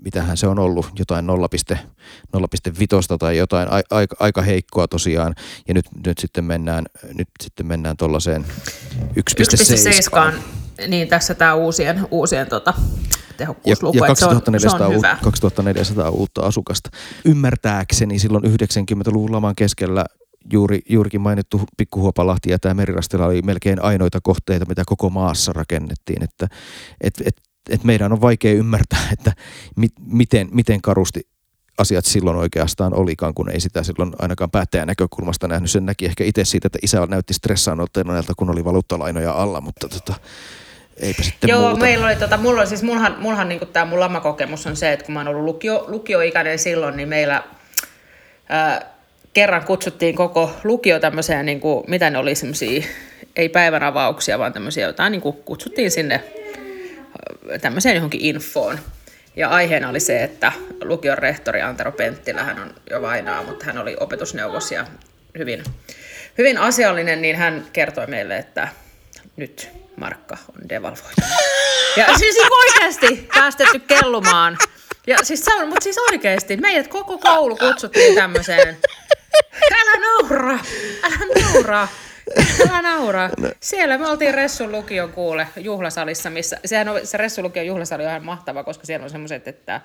mitähän 0.04 0.36
se 0.36 0.46
on 0.46 0.58
ollut, 0.58 0.86
jotain 0.98 1.26
0,5 1.26 3.16
tai 3.18 3.36
jotain 3.36 3.68
aika, 3.90 4.16
aika 4.20 4.42
heikkoa 4.42 4.88
tosiaan, 4.88 5.34
ja 5.68 5.74
nyt, 5.74 5.86
nyt 6.06 6.18
sitten 6.18 6.44
mennään, 6.44 6.84
nyt 7.14 7.28
sitten 7.40 7.66
mennään 7.66 7.96
tuollaiseen 7.96 8.46
1,7. 9.00 10.32
Niin, 10.88 11.08
tässä 11.08 11.34
tämä 11.34 11.54
uusien, 11.54 12.08
uusien 12.10 12.46
tota, 12.46 12.74
tehokkuusluku. 13.36 13.96
Ja, 13.96 14.04
ja 14.04 14.06
2400, 14.06 14.78
se 14.78 14.84
on, 14.84 14.90
se 14.90 14.94
on 14.94 14.96
hyvä. 14.96 15.18
2400 15.22 16.10
uutta 16.10 16.40
asukasta. 16.40 16.90
Ymmärtääkseni 17.24 18.18
silloin 18.18 18.44
90-luvun 18.44 19.32
laman 19.32 19.54
keskellä 19.56 20.04
juuri, 20.52 20.80
juurikin 20.88 21.20
mainittu 21.20 21.60
Pikkuhuopalahti 21.76 22.50
ja 22.50 22.58
tämä 22.58 22.74
Merirastila 22.74 23.26
oli 23.26 23.42
melkein 23.42 23.82
ainoita 23.82 24.18
kohteita, 24.22 24.66
mitä 24.68 24.82
koko 24.86 25.10
maassa 25.10 25.52
rakennettiin. 25.52 26.22
Että 26.22 26.48
et, 27.00 27.14
et, 27.24 27.36
et 27.70 27.84
meidän 27.84 28.12
on 28.12 28.20
vaikea 28.20 28.52
ymmärtää, 28.52 29.08
että 29.12 29.32
mi, 29.76 29.88
miten, 30.00 30.48
miten 30.52 30.82
karusti 30.82 31.20
asiat 31.78 32.04
silloin 32.04 32.36
oikeastaan 32.36 32.94
olikaan, 32.94 33.34
kun 33.34 33.50
ei 33.50 33.60
sitä 33.60 33.82
silloin 33.82 34.12
ainakaan 34.18 34.50
päättäjän 34.50 34.86
näkökulmasta 34.86 35.48
nähnyt. 35.48 35.70
Sen 35.70 35.86
näki 35.86 36.06
ehkä 36.06 36.24
itse 36.24 36.44
siitä, 36.44 36.66
että 36.66 36.78
isä 36.82 37.06
näytti 37.06 37.34
stressaanotteelta, 37.34 38.32
kun 38.36 38.50
oli 38.50 38.64
valuuttalainoja 38.64 39.32
alla, 39.32 39.60
mutta 39.60 39.88
tota, 39.88 40.14
eipä 40.96 41.22
sitten 41.22 41.50
Joo, 41.50 41.60
muuta. 41.60 41.80
meillä 41.80 42.06
oli, 42.06 42.16
tota, 42.16 42.36
mulla, 42.36 42.66
siis 42.66 42.82
mulhan, 42.82 43.16
mulhan 43.18 43.48
niin 43.48 43.60
tämä 43.72 43.86
mun 43.86 44.00
lamakokemus 44.00 44.66
on 44.66 44.76
se, 44.76 44.92
että 44.92 45.04
kun 45.04 45.12
mä 45.12 45.20
oon 45.20 45.28
ollut 45.28 45.44
lukio, 45.44 45.84
lukioikäinen 45.88 46.58
silloin, 46.58 46.96
niin 46.96 47.08
meillä 47.08 47.42
ää, 48.48 48.95
kerran 49.36 49.64
kutsuttiin 49.64 50.16
koko 50.16 50.50
lukio 50.64 51.00
tämmöiseen, 51.00 51.46
niin 51.46 51.60
kuin, 51.60 51.84
mitä 51.88 52.10
ne 52.10 52.18
oli 52.18 52.34
semmoisia, 52.34 52.86
ei 53.36 53.48
päivän 53.48 53.82
avauksia, 53.82 54.38
vaan 54.38 54.52
tämmöisiä 54.52 54.86
jotain, 54.86 55.10
niin 55.10 55.20
kuin 55.20 55.36
kutsuttiin 55.36 55.90
sinne 55.90 56.24
tämmöiseen 57.60 57.94
johonkin 57.94 58.20
infoon. 58.20 58.78
Ja 59.36 59.48
aiheena 59.48 59.88
oli 59.88 60.00
se, 60.00 60.22
että 60.22 60.52
lukion 60.82 61.18
rehtori 61.18 61.62
Antero 61.62 61.92
Penttilä, 61.92 62.42
hän 62.42 62.62
on 62.62 62.74
jo 62.90 63.02
vainaa, 63.02 63.42
mutta 63.42 63.64
hän 63.64 63.78
oli 63.78 63.96
opetusneuvos 64.00 64.72
ja 64.72 64.86
hyvin, 65.38 65.64
hyvin 66.38 66.58
asiallinen, 66.58 67.22
niin 67.22 67.36
hän 67.36 67.66
kertoi 67.72 68.06
meille, 68.06 68.36
että 68.36 68.68
nyt 69.36 69.68
markka 69.96 70.36
on 70.54 70.68
devalvoitu. 70.68 71.20
Ja 71.96 72.06
siis 72.18 72.34
niin 72.34 72.52
oikeasti 72.52 73.28
päästetty 73.34 73.78
kellumaan. 73.78 74.58
Ja 75.06 75.18
siis 75.22 75.44
se 75.44 75.54
on, 75.54 75.68
mutta 75.68 75.84
siis 75.84 75.98
oikeasti, 75.98 76.56
meidät 76.56 76.88
koko 76.88 77.18
koulu 77.18 77.56
kutsuttiin 77.56 78.14
tämmöiseen. 78.14 78.76
Älä 79.72 80.00
naura, 80.00 80.58
älä 81.02 81.42
naura. 81.42 81.88
Älä 82.68 82.82
naura. 82.82 83.30
No. 83.38 83.50
Siellä 83.60 83.98
me 83.98 84.08
oltiin 84.08 84.34
Ressun 84.34 84.72
lukion 84.72 85.12
kuule 85.12 85.48
juhlasalissa, 85.56 86.30
missä, 86.30 86.58
sehän 86.64 86.88
on, 86.88 87.00
se 87.04 87.16
Ressun 87.16 87.44
lukion 87.44 87.66
juhlasali 87.66 88.02
on 88.02 88.10
ihan 88.10 88.24
mahtava, 88.24 88.64
koska 88.64 88.86
siellä 88.86 89.04
on 89.04 89.10
semmoiset, 89.10 89.48
että 89.48 89.80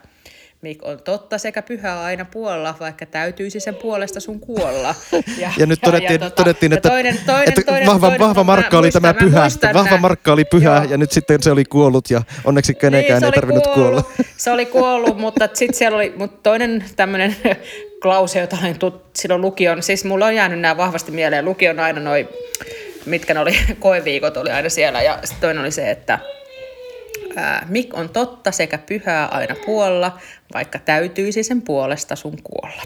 Mik 0.62 0.84
on 0.84 1.00
totta 1.04 1.38
sekä 1.38 1.62
pyhä 1.62 2.02
aina 2.02 2.26
puolella, 2.26 2.76
vaikka 2.80 3.06
täytyisi 3.06 3.60
sen 3.60 3.76
puolesta 3.76 4.19
sun 4.19 4.39
kuolla. 4.39 4.95
Ja, 5.38 5.52
ja 5.58 5.65
nyt 5.65 5.80
todettiin, 5.82 6.21
ja, 6.21 6.30
tota, 6.30 6.36
todettiin 6.36 6.74
että, 6.74 6.89
toinen, 6.89 7.19
toinen, 7.26 7.50
että 7.50 7.62
toinen, 7.62 7.88
vahva, 7.88 8.08
toinen, 8.08 8.19
vahva 8.19 8.43
markka 8.43 8.80
oli 8.80 8.91
tämä 8.91 9.13
pyhä. 9.13 9.47
Vahva 9.74 9.97
markka 9.97 10.34
oli 10.34 10.45
pyhä 10.45 10.76
Joo. 10.76 10.84
ja 10.84 10.97
nyt 10.97 11.12
sitten 11.12 11.43
se 11.43 11.52
oli 11.52 11.65
kuollut 11.65 12.10
ja 12.10 12.21
onneksi 12.43 12.74
kenenkään 12.74 13.21
niin, 13.21 13.26
ei 13.26 13.32
tarvinnut 13.32 13.63
kuollut. 13.63 14.06
kuolla. 14.06 14.26
Se 14.38 14.52
oli 14.52 14.65
kuollut, 14.65 15.17
mutta 15.17 15.50
sitten 15.54 15.78
siellä 15.78 15.95
oli 15.95 16.13
mutta 16.17 16.39
toinen 16.43 16.86
tämmöinen 16.95 17.36
klause, 18.02 18.39
jota 18.39 18.58
olin 18.62 18.80
tut, 18.80 19.06
silloin 19.15 19.41
lukion. 19.41 19.84
Siis 19.84 20.06
mulla 20.06 20.26
on 20.26 20.36
jäänyt 20.36 20.60
nämä 20.60 20.78
vahvasti 20.78 21.12
mieleen. 21.12 21.45
Lukion 21.45 21.80
aina 21.80 22.00
noin, 22.00 22.28
mitkä 23.06 23.34
ne 23.34 23.39
oli, 23.39 23.58
koeviikot 23.80 24.38
oli 24.38 24.50
aina 24.50 24.69
siellä. 24.69 25.02
Ja 25.02 25.19
sitten 25.24 25.41
toinen 25.41 25.62
oli 25.62 25.71
se, 25.71 25.91
että 25.91 26.19
ää, 27.36 27.65
Mik 27.70 27.94
on 27.94 28.10
totta 28.10 28.52
sekä 28.52 28.78
pyhää 28.78 29.26
aina 29.26 29.56
puolella, 29.65 30.17
vaikka 30.54 30.80
täytyisi 30.80 31.44
sen 31.44 31.62
puolesta 31.62 32.15
sun 32.15 32.38
kuolla. 32.44 32.84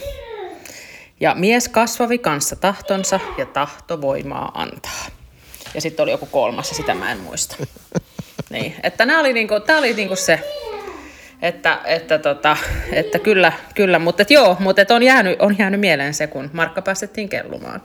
Ja 1.20 1.36
mies 1.36 1.70
kasvavi 1.70 2.18
kanssa 2.18 2.56
tahtonsa 2.56 3.20
ja 3.38 3.46
tahto 3.46 4.02
voimaa 4.02 4.52
antaa. 4.54 5.06
Ja 5.74 5.82
sitten 5.82 6.04
oli 6.04 6.12
joku 6.12 6.26
kolmas 6.26 6.70
ja 6.70 6.76
sitä 6.76 6.96
mä 6.96 7.12
en 7.12 7.20
muista. 7.20 7.56
Niin, 8.50 8.76
että 8.84 9.06
nämä 9.06 9.20
oli 9.20 9.34
niinku, 9.34 9.60
tää 9.60 9.78
oli 9.78 9.94
niinku 9.94 10.16
se, 10.16 10.40
että, 11.42 11.80
että, 11.86 12.18
tota, 12.18 12.58
että 12.92 13.20
kyllä, 13.20 13.52
kyllä, 13.76 14.00
mutta 14.00 14.22
et 14.22 14.32
joo, 14.32 14.58
mutta 14.60 14.82
et 14.82 14.92
on, 14.92 15.04
jäänyt, 15.04 15.42
on 15.42 15.56
jäänyt 15.60 15.80
mieleen 15.80 16.14
se, 16.14 16.28
kun 16.28 16.50
Markka 16.54 16.82
päästettiin 16.82 17.30
kellumaan. 17.30 17.82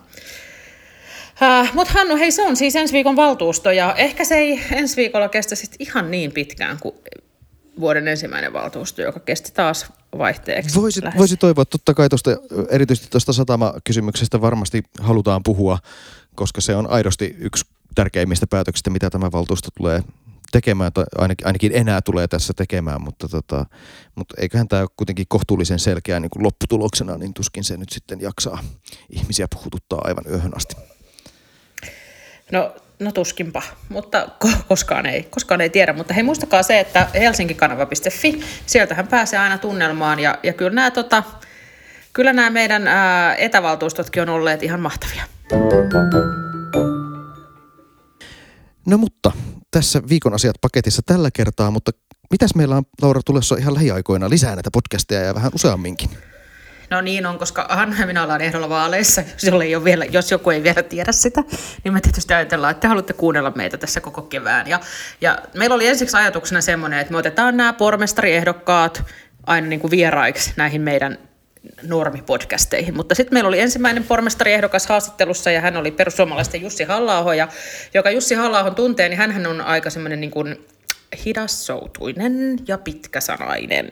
Uh, 1.41 1.75
Mutta 1.75 1.93
Hannu, 1.93 2.17
hei 2.17 2.33
se 2.33 2.43
on 2.43 2.57
siis 2.57 2.77
ensi 2.77 2.93
viikon 2.93 3.17
valtuusto 3.17 3.71
ja 3.71 3.95
ehkä 3.95 4.25
se 4.25 4.35
ei 4.35 4.65
ensi 4.73 4.97
viikolla 4.97 5.29
kestä 5.29 5.55
sit 5.55 5.77
ihan 5.79 6.11
niin 6.11 6.33
pitkään 6.33 6.79
kuin 6.81 6.95
vuoden 7.81 8.09
ensimmäinen 8.09 8.53
valtuusto, 8.53 9.03
joka 9.03 9.21
kesti 9.21 9.51
taas 9.55 9.87
vaihteeksi. 10.19 10.81
Voisi, 10.81 11.01
voisi 11.17 11.37
toivoa, 11.37 11.65
totta 11.65 11.95
kai 11.95 12.09
tosta, 12.09 12.31
erityisesti 12.69 13.11
tuosta 13.11 13.33
satamakysymyksestä 13.33 14.41
varmasti 14.41 14.83
halutaan 15.01 15.43
puhua, 15.43 15.79
koska 16.35 16.61
se 16.61 16.77
on 16.77 16.91
aidosti 16.91 17.37
yksi 17.39 17.65
tärkeimmistä 17.95 18.47
päätöksistä, 18.47 18.91
mitä 18.91 19.11
tämä 19.11 19.33
valtuusto 19.33 19.69
tulee 19.77 20.03
tekemään, 20.53 20.93
tai 20.93 21.05
ainakin, 21.19 21.47
ainakin 21.47 21.73
enää 21.75 22.01
tulee 22.01 22.29
tässä 22.29 22.53
tekemään, 22.57 23.03
mutta, 23.03 23.29
tota, 23.29 23.67
mutta 24.15 24.35
eiköhän 24.39 24.69
tämä 24.69 24.87
kuitenkin 24.97 25.27
kohtuullisen 25.29 25.79
selkeä 25.79 26.21
niin 26.21 26.31
kuin 26.31 26.43
lopputuloksena, 26.43 27.19
niin 27.19 27.35
tuskin 27.35 27.65
se 27.65 27.77
nyt 27.77 27.91
sitten 27.91 28.21
jaksaa 28.21 28.65
ihmisiä 29.11 29.47
puhututtaa 29.55 30.01
aivan 30.05 30.25
yöhön 30.31 30.57
asti. 30.57 30.77
No, 32.53 32.75
no 33.01 33.13
tuskinpa, 33.13 33.63
mutta 33.89 34.29
koskaan 34.69 35.07
ei, 35.07 35.23
koskaan 35.23 35.61
ei 35.61 35.71
tiedä. 35.71 35.93
Mutta 35.93 36.15
hei, 36.15 36.23
muistakaa 36.23 36.63
se, 36.63 36.81
että 36.81 37.09
helsinkikanava.fi, 37.15 38.41
sieltähän 38.67 39.07
pääsee 39.07 39.39
aina 39.39 39.59
tunnelmaan. 39.59 40.19
Ja, 40.19 40.39
ja 40.43 40.53
kyllä, 40.53 40.75
nämä, 40.75 40.91
tota, 40.91 41.23
kyllä 42.13 42.33
nämä 42.33 42.51
meidän 42.51 42.87
ää, 42.87 43.35
etävaltuustotkin 43.35 44.23
on 44.23 44.29
olleet 44.29 44.63
ihan 44.63 44.81
mahtavia. 44.81 45.25
No 48.87 48.99
mutta 48.99 49.33
tässä 49.71 50.03
viikon 50.09 50.35
asiat 50.35 50.57
paketissa 50.61 51.03
tällä 51.07 51.31
kertaa, 51.35 51.71
mutta 51.71 51.91
mitäs 52.31 52.55
meillä 52.55 52.77
on 52.77 52.83
Laura 53.03 53.21
tulossa 53.25 53.57
ihan 53.57 53.75
lähiaikoina 53.75 54.31
lisää 54.31 54.55
näitä 54.55 54.71
podcasteja 54.73 55.23
ja 55.23 55.35
vähän 55.35 55.53
useamminkin? 55.55 56.11
No 56.91 57.01
niin 57.01 57.27
on, 57.27 57.39
koska 57.39 57.67
Hanna 57.71 57.97
ja 58.01 58.07
minä 58.07 58.23
ollaan 58.23 58.41
ehdolla 58.41 58.69
vaaleissa, 58.69 59.23
jos, 59.43 59.63
ei 59.63 59.77
ole 59.77 59.85
vielä, 59.85 60.05
jos 60.05 60.31
joku 60.31 60.51
ei 60.51 60.63
vielä 60.63 60.83
tiedä 60.83 61.13
sitä, 61.13 61.45
niin 61.85 61.95
me 61.95 62.01
tietysti 62.01 62.35
ajatellaan, 62.35 62.71
että 62.71 62.81
te 62.81 62.89
haluatte 62.89 63.13
kuunnella 63.13 63.53
meitä 63.55 63.77
tässä 63.77 64.01
koko 64.01 64.23
kevään. 64.23 64.67
Ja, 64.67 64.81
ja 65.21 65.39
meillä 65.55 65.75
oli 65.75 65.87
ensiksi 65.87 66.17
ajatuksena 66.17 66.61
semmoinen, 66.61 66.99
että 66.99 67.13
me 67.13 67.19
otetaan 67.19 67.57
nämä 67.57 67.73
pormestariehdokkaat 67.73 69.05
aina 69.47 69.67
niin 69.67 69.81
kuin 69.81 69.91
vieraiksi 69.91 70.53
näihin 70.57 70.81
meidän 70.81 71.19
normipodcasteihin. 71.83 72.97
Mutta 72.97 73.15
sitten 73.15 73.37
meillä 73.37 73.49
oli 73.49 73.61
ensimmäinen 73.61 74.05
pormestariehdokas 74.05 74.87
haastattelussa 74.87 75.51
ja 75.51 75.61
hän 75.61 75.77
oli 75.77 75.91
perussuomalaisten 75.91 76.63
Jussi 76.63 76.85
halla 76.85 77.35
ja 77.35 77.49
joka 77.95 78.11
Jussi 78.11 78.35
halla 78.35 78.71
tuntee, 78.71 79.09
niin 79.09 79.19
hän 79.19 79.47
on 79.47 79.61
aika 79.61 79.91
semmoinen 79.91 80.21
niin 80.21 80.31
kuin 80.31 80.67
hidassoutuinen 81.25 82.59
ja 82.69 82.79
pitkäsanainen. 82.79 83.91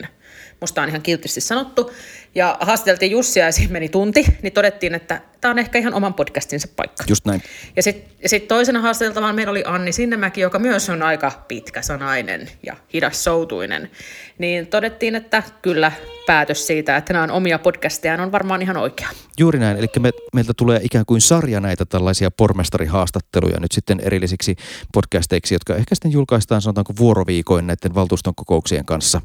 Musta 0.61 0.83
on 0.83 0.89
ihan 0.89 1.03
kiltisti 1.03 1.41
sanottu. 1.41 1.93
Ja 2.39 2.57
haastateltiin 2.61 3.11
Jussia 3.11 3.45
ja 3.45 3.53
siinä 3.53 3.73
meni 3.73 3.89
tunti, 3.89 4.25
niin 4.43 4.53
todettiin, 4.53 4.95
että 4.95 5.21
tämä 5.41 5.51
on 5.51 5.59
ehkä 5.59 5.79
ihan 5.79 5.95
oman 5.95 6.15
podcastinsa 6.15 6.69
paikka. 6.77 7.05
Just 7.09 7.25
näin. 7.25 7.43
Ja 7.77 7.83
sitten 7.83 8.13
sit 8.27 8.49
toisena 8.49 8.81
haastateltavana 8.81 9.33
meillä 9.33 9.51
oli 9.51 9.63
Anni 9.67 9.93
Sinnemäki, 9.93 10.41
joka 10.41 10.59
myös 10.59 10.91
on 10.91 11.03
aika 11.03 11.45
pitkäsanainen 11.49 12.49
ja 12.67 12.77
hidassoutuinen. 12.93 13.91
Niin 14.39 14.67
todettiin, 14.67 15.15
että 15.15 15.43
kyllä 15.63 15.93
päätös 16.27 16.67
siitä, 16.67 16.97
että 16.97 17.13
nämä 17.13 17.23
on 17.23 17.31
omia 17.31 17.59
podcasteja, 17.59 18.23
on 18.23 18.33
varmaan 18.33 18.63
ihan 18.63 18.77
oikea. 18.77 19.09
Juuri 19.39 19.59
näin, 19.59 19.77
eli 19.77 19.87
me, 20.01 20.11
meiltä 20.35 20.53
tulee 20.57 20.81
ikään 20.83 21.07
kuin 21.07 21.21
sarja 21.21 21.61
näitä 21.61 21.85
tällaisia 21.85 22.31
pormestarihaastatteluja 22.31 23.61
nyt 23.61 23.73
sitten 23.73 24.01
erillisiksi 24.01 24.57
podcasteiksi, 24.93 25.55
jotka 25.55 25.77
ehkä 25.77 25.95
sitten 25.95 26.13
julkaistaan 26.13 26.63
sanotaanko 26.63 26.93
vuoroviikoin 26.99 27.67
näiden 27.67 27.95
valtuuston 27.95 28.35
kokouksien 28.35 28.85
kanssa. 28.85 29.21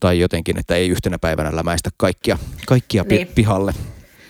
Tai 0.00 0.20
jotenkin, 0.20 0.58
että 0.58 0.74
ei 0.74 0.88
yhtenä 0.88 1.18
päivänä 1.18 1.56
lämäistä 1.56 1.90
kaikkia, 1.96 2.38
kaikkia 2.66 3.04
niin. 3.08 3.28
pihalle. 3.34 3.74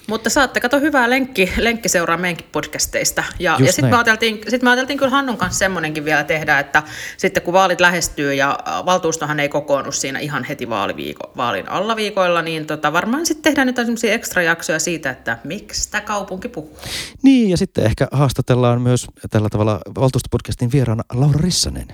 Mutta 0.08 0.30
saatte 0.30 0.60
kato 0.60 0.80
hyvää 0.80 1.10
lenkki, 1.10 1.52
lenkki 1.56 1.88
seuraa 1.88 2.16
meidänkin 2.16 2.46
podcasteista. 2.52 3.24
Ja, 3.38 3.56
ja 3.60 3.72
sitten 3.72 3.90
me, 3.90 3.96
ajateltiin, 3.96 4.40
sit 4.48 4.62
me 4.62 4.70
ajateltiin 4.70 4.98
kyllä 4.98 5.10
Hannun 5.10 5.36
kanssa 5.36 5.58
semmoinenkin 5.58 6.04
vielä 6.04 6.24
tehdä, 6.24 6.58
että 6.58 6.82
sitten 7.16 7.42
kun 7.42 7.54
vaalit 7.54 7.80
lähestyy 7.80 8.34
ja 8.34 8.58
valtuustohan 8.66 9.40
ei 9.40 9.48
kokoonnu 9.48 9.92
siinä 9.92 10.18
ihan 10.18 10.44
heti 10.44 10.68
vaaliviiko, 10.68 11.32
vaalin 11.36 11.68
alla 11.68 11.96
viikoilla, 11.96 12.42
niin 12.42 12.66
tota, 12.66 12.92
varmaan 12.92 13.26
sitten 13.26 13.42
tehdään 13.42 13.68
jotain 13.68 13.86
semmoisia 13.86 14.12
ekstra 14.12 14.42
jaksoja 14.42 14.78
siitä, 14.78 15.10
että 15.10 15.38
miksi 15.44 15.90
tämä 15.90 16.00
kaupunki 16.00 16.48
puhuu. 16.48 16.78
Niin 17.22 17.50
ja 17.50 17.56
sitten 17.56 17.84
ehkä 17.84 18.08
haastatellaan 18.12 18.82
myös 18.82 19.06
tällä 19.30 19.48
tavalla 19.48 19.80
valtuustopodcastin 19.94 20.72
vieraana 20.72 21.02
Laura 21.14 21.40
Rissanen. 21.42 21.88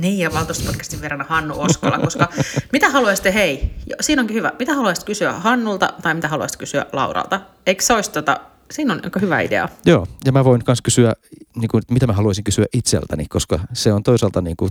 Niin, 0.00 0.18
ja 0.18 0.32
valtuustopodcastin 0.32 1.00
verran 1.00 1.26
Hannu 1.28 1.60
Oskola, 1.60 1.98
koska 1.98 2.28
mitä 2.72 2.90
haluaisitte, 2.90 3.34
hei, 3.34 3.70
siinä 4.00 4.22
onkin 4.22 4.36
hyvä, 4.36 4.52
mitä 4.58 4.74
haluaisit 4.74 5.04
kysyä 5.04 5.32
Hannulta 5.32 5.92
tai 6.02 6.14
mitä 6.14 6.28
haluaisit 6.28 6.58
kysyä 6.58 6.86
Lauralta? 6.92 7.40
Eikö 7.66 7.82
se 7.82 7.92
olisi 7.92 8.10
tota, 8.10 8.40
siinä 8.70 8.94
on 8.94 9.00
aika 9.04 9.20
hyvä 9.20 9.40
idea. 9.40 9.68
Joo, 9.84 10.06
ja 10.24 10.32
mä 10.32 10.44
voin 10.44 10.62
myös 10.66 10.82
kysyä, 10.82 11.12
niin 11.56 11.68
kuin, 11.68 11.82
mitä 11.90 12.06
mä 12.06 12.12
haluaisin 12.12 12.44
kysyä 12.44 12.66
itseltäni, 12.72 13.26
koska 13.26 13.58
se 13.72 13.92
on 13.92 14.02
toisaalta 14.02 14.40
niin 14.40 14.56
kuin, 14.56 14.70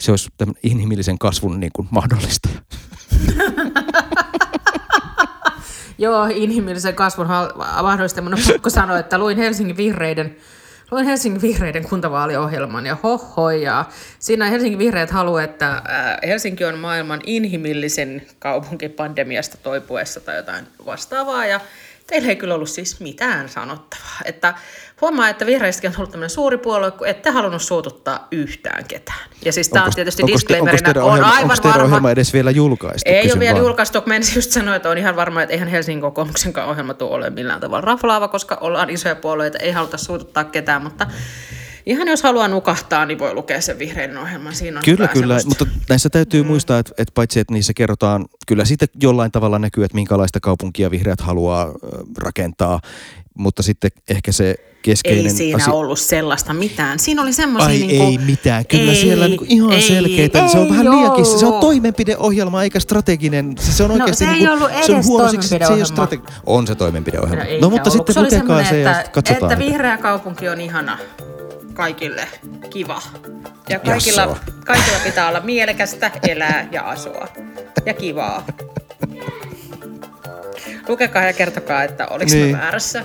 se 0.00 0.10
olisi 0.10 0.28
tämän 0.36 0.54
inhimillisen 0.62 1.18
kasvun 1.18 1.60
niin 1.60 1.72
kuin, 1.72 1.88
mahdollista. 1.90 2.48
Joo, 5.98 6.26
inhimillisen 6.34 6.94
kasvun 6.94 7.26
mahdollista. 7.82 8.22
Mun 8.22 8.34
on 8.34 8.40
pakko 8.52 8.70
sanoa, 8.70 8.98
että 8.98 9.18
luin 9.18 9.36
Helsingin 9.36 9.76
vihreiden 9.76 10.36
Luin 10.90 11.06
Helsingin 11.06 11.42
vihreiden 11.42 11.88
kuntavaaliohjelman 11.88 12.86
ja 12.86 12.96
hohoja. 13.02 13.84
Siinä 14.18 14.46
Helsingin 14.46 14.78
vihreät 14.78 15.10
haluaa, 15.10 15.42
että 15.42 15.70
äh, 15.70 15.82
Helsinki 16.26 16.64
on 16.64 16.78
maailman 16.78 17.20
inhimillisen 17.26 18.26
kaupunki 18.38 18.88
pandemiasta 18.88 19.56
toipuessa 19.62 20.20
tai 20.20 20.36
jotain 20.36 20.66
vastaavaa. 20.86 21.46
Ja 21.46 21.60
teillä 22.06 22.28
ei 22.28 22.36
kyllä 22.36 22.54
ollut 22.54 22.70
siis 22.70 23.00
mitään 23.00 23.48
sanottavaa. 23.48 24.20
Että 24.24 24.54
huomaa, 25.00 25.28
että 25.28 25.46
vihreistäkin 25.46 25.88
on 25.88 25.94
tullut 25.94 26.10
tämmöinen 26.10 26.30
suuri 26.30 26.58
puolue, 26.58 26.90
kun 26.90 27.06
ette 27.06 27.30
halunnut 27.30 27.62
suututtaa 27.62 28.28
yhtään 28.30 28.84
ketään. 28.84 29.30
Ja 29.44 29.52
siis 29.52 29.68
tämä 29.68 29.84
on 29.84 29.92
tietysti 29.94 30.22
onko, 30.22 30.32
disclaimerina. 30.32 30.88
Onko 30.88 31.06
on 31.06 31.24
aivan 31.24 31.50
onko 31.50 31.68
varma. 31.68 31.84
ohjelma 31.84 32.10
edes 32.10 32.32
vielä 32.32 32.50
julkaistu? 32.50 33.10
Ei 33.10 33.32
ole 33.32 33.40
vielä 33.40 33.54
vaan. 33.54 33.64
julkaistu, 33.64 34.02
kun 34.02 34.12
just 34.34 34.50
sanoa, 34.50 34.76
että 34.76 34.90
on 34.90 34.98
ihan 34.98 35.16
varma, 35.16 35.42
että 35.42 35.52
eihän 35.52 35.68
Helsingin 35.68 36.00
kokoomuksen 36.00 36.52
ohjelma 36.66 36.94
tule 36.94 37.10
ole 37.10 37.30
millään 37.30 37.60
tavalla 37.60 37.80
raflaava, 37.80 38.28
koska 38.28 38.58
ollaan 38.60 38.90
isoja 38.90 39.16
puolueita, 39.16 39.58
ei 39.58 39.72
haluta 39.72 39.96
suututtaa 39.96 40.44
ketään, 40.44 40.82
mutta 40.82 41.06
ihan 41.86 42.08
jos 42.08 42.22
haluaa 42.22 42.48
nukahtaa, 42.48 43.06
niin 43.06 43.18
voi 43.18 43.34
lukea 43.34 43.60
sen 43.60 43.78
vihreiden 43.78 44.18
ohjelman. 44.18 44.54
Siinä 44.54 44.78
on 44.78 44.84
kyllä, 44.84 45.08
kyllä, 45.08 45.40
mutta 45.44 45.66
näissä 45.88 46.10
täytyy 46.10 46.42
mm. 46.42 46.46
muistaa, 46.46 46.78
että, 46.78 46.92
että 46.98 47.12
paitsi 47.14 47.40
että 47.40 47.54
niissä 47.54 47.72
kerrotaan, 47.74 48.26
kyllä 48.46 48.64
siitä 48.64 48.86
jollain 49.02 49.32
tavalla 49.32 49.58
näkyy, 49.58 49.84
että 49.84 49.94
minkälaista 49.94 50.40
kaupunkia 50.40 50.90
vihreät 50.90 51.20
haluaa 51.20 51.72
rakentaa, 52.18 52.80
mutta 53.34 53.62
sitten 53.62 53.90
ehkä 54.08 54.32
se 54.32 54.69
keskeinen 54.82 55.26
Ei 55.26 55.30
siinä 55.30 55.56
asia... 55.56 55.72
ollut 55.72 55.98
sellaista 55.98 56.54
mitään. 56.54 56.98
Siinä 56.98 57.22
oli 57.22 57.32
semmoisia... 57.32 57.68
Ai 57.68 57.78
niin 57.78 57.96
kuin, 57.96 58.10
ei 58.10 58.18
mitään. 58.18 58.66
Kyllä 58.66 58.92
ei, 58.92 59.00
siellä 59.00 59.28
niin 59.28 59.40
ihan 59.48 59.72
ei, 59.72 59.82
selkeitä. 59.82 60.42
Ei, 60.42 60.48
se 60.48 60.58
on 60.58 60.68
vähän 60.68 60.90
liiakin. 60.90 61.26
Se 61.26 61.46
on 61.46 61.60
toimenpideohjelma 61.60 62.62
eikä 62.62 62.80
strateginen. 62.80 63.54
Se 63.58 63.82
on 63.82 63.90
oikeasti 63.90 64.24
no, 64.24 64.30
se 64.30 64.36
niin 64.36 64.48
kuin, 64.48 64.60
ei 64.60 64.64
ollut 64.64 64.86
se 64.86 64.94
on 64.94 65.04
huono 65.04 65.28
siksi, 65.28 65.48
se 65.48 65.56
ei 65.56 65.66
ole 65.68 65.84
strategi- 65.84 66.32
On 66.46 66.66
se 66.66 66.74
toimenpideohjelma. 66.74 67.44
No, 67.44 67.50
no 67.60 67.70
mutta 67.70 67.90
sitten 67.90 68.14
se 68.14 68.22
lukekaa 68.22 68.64
se 68.64 68.80
ja 68.80 69.00
että, 69.00 69.12
katsotaan. 69.12 69.52
Että 69.52 69.64
vihreä 69.64 69.98
kaupunki 69.98 70.48
on 70.48 70.60
ihana 70.60 70.98
kaikille 71.74 72.28
kiva. 72.70 73.02
Ja 73.68 73.78
kaikilla, 73.78 74.36
kaikilla 74.66 74.98
pitää 75.04 75.28
olla 75.28 75.40
mielekästä 75.40 76.10
elää 76.28 76.68
ja 76.72 76.82
asua. 76.82 77.28
Ja 77.86 77.94
kivaa. 77.94 78.46
Lukekaa 80.88 81.22
ja 81.22 81.32
kertokaa, 81.32 81.84
että 81.84 82.06
oliko 82.06 82.30
niin. 82.32 82.56
väärässä. 82.56 83.04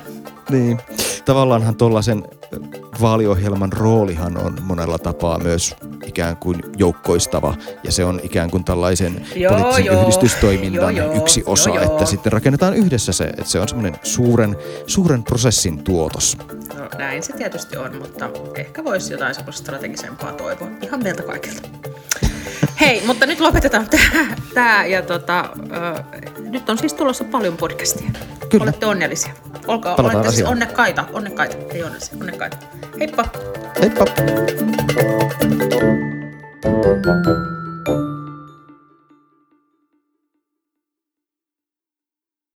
Niin. 0.49 0.77
Tavallaanhan 1.25 1.75
tuollaisen 1.75 2.23
vaaliohjelman 3.01 3.73
roolihan 3.73 4.37
on 4.37 4.57
monella 4.63 4.97
tapaa 4.97 5.39
myös 5.39 5.75
ikään 6.05 6.37
kuin 6.37 6.63
joukkoistava 6.77 7.55
ja 7.83 7.91
se 7.91 8.05
on 8.05 8.19
ikään 8.23 8.51
kuin 8.51 8.63
tällaisen 8.63 9.25
joo, 9.35 9.51
poliittisen 9.51 9.85
joo. 9.85 10.01
yhdistystoiminnan 10.01 10.95
joo, 10.95 11.13
yksi 11.13 11.43
osa, 11.45 11.69
joo, 11.69 11.83
joo. 11.83 11.91
että 11.91 12.05
sitten 12.05 12.31
rakennetaan 12.31 12.73
yhdessä 12.73 13.11
se, 13.11 13.23
että 13.23 13.43
se 13.51 13.59
on 13.59 13.67
semmoinen 13.67 13.99
suuren, 14.03 14.57
suuren 14.87 15.23
prosessin 15.23 15.83
tuotos. 15.83 16.37
No 16.85 16.97
näin 16.97 17.23
se 17.23 17.33
tietysti 17.33 17.77
on, 17.77 17.95
mutta 17.95 18.29
ehkä 18.55 18.83
voisi 18.83 19.13
jotain 19.13 19.35
semmoista 19.35 19.61
strategisempaa 19.61 20.31
toivoa 20.31 20.67
ihan 20.81 21.03
meiltä 21.03 21.23
kaikilta. 21.23 21.69
Hei, 22.81 23.03
mutta 23.05 23.25
nyt 23.25 23.39
lopetetaan 23.39 23.87
tämä. 24.53 24.85
Ja 24.85 25.01
tota, 25.01 25.39
äh, 25.39 26.03
nyt 26.37 26.69
on 26.69 26.77
siis 26.77 26.93
tulossa 26.93 27.23
paljon 27.23 27.57
podcastia. 27.57 28.11
Kyllä. 28.49 28.63
Olette 28.63 28.85
onnellisia. 28.85 29.33
Olkaa, 29.67 29.95
Palataan 29.95 30.21
olette 30.21 30.35
siis 30.35 30.47
onnekkaita. 30.47 31.05
Onnekkaita, 31.13 31.57
ei 31.73 31.83
onnellisia, 31.83 32.17
onnekkaita. 32.19 32.57
Heippa! 32.99 33.25
Heippa! 33.81 34.05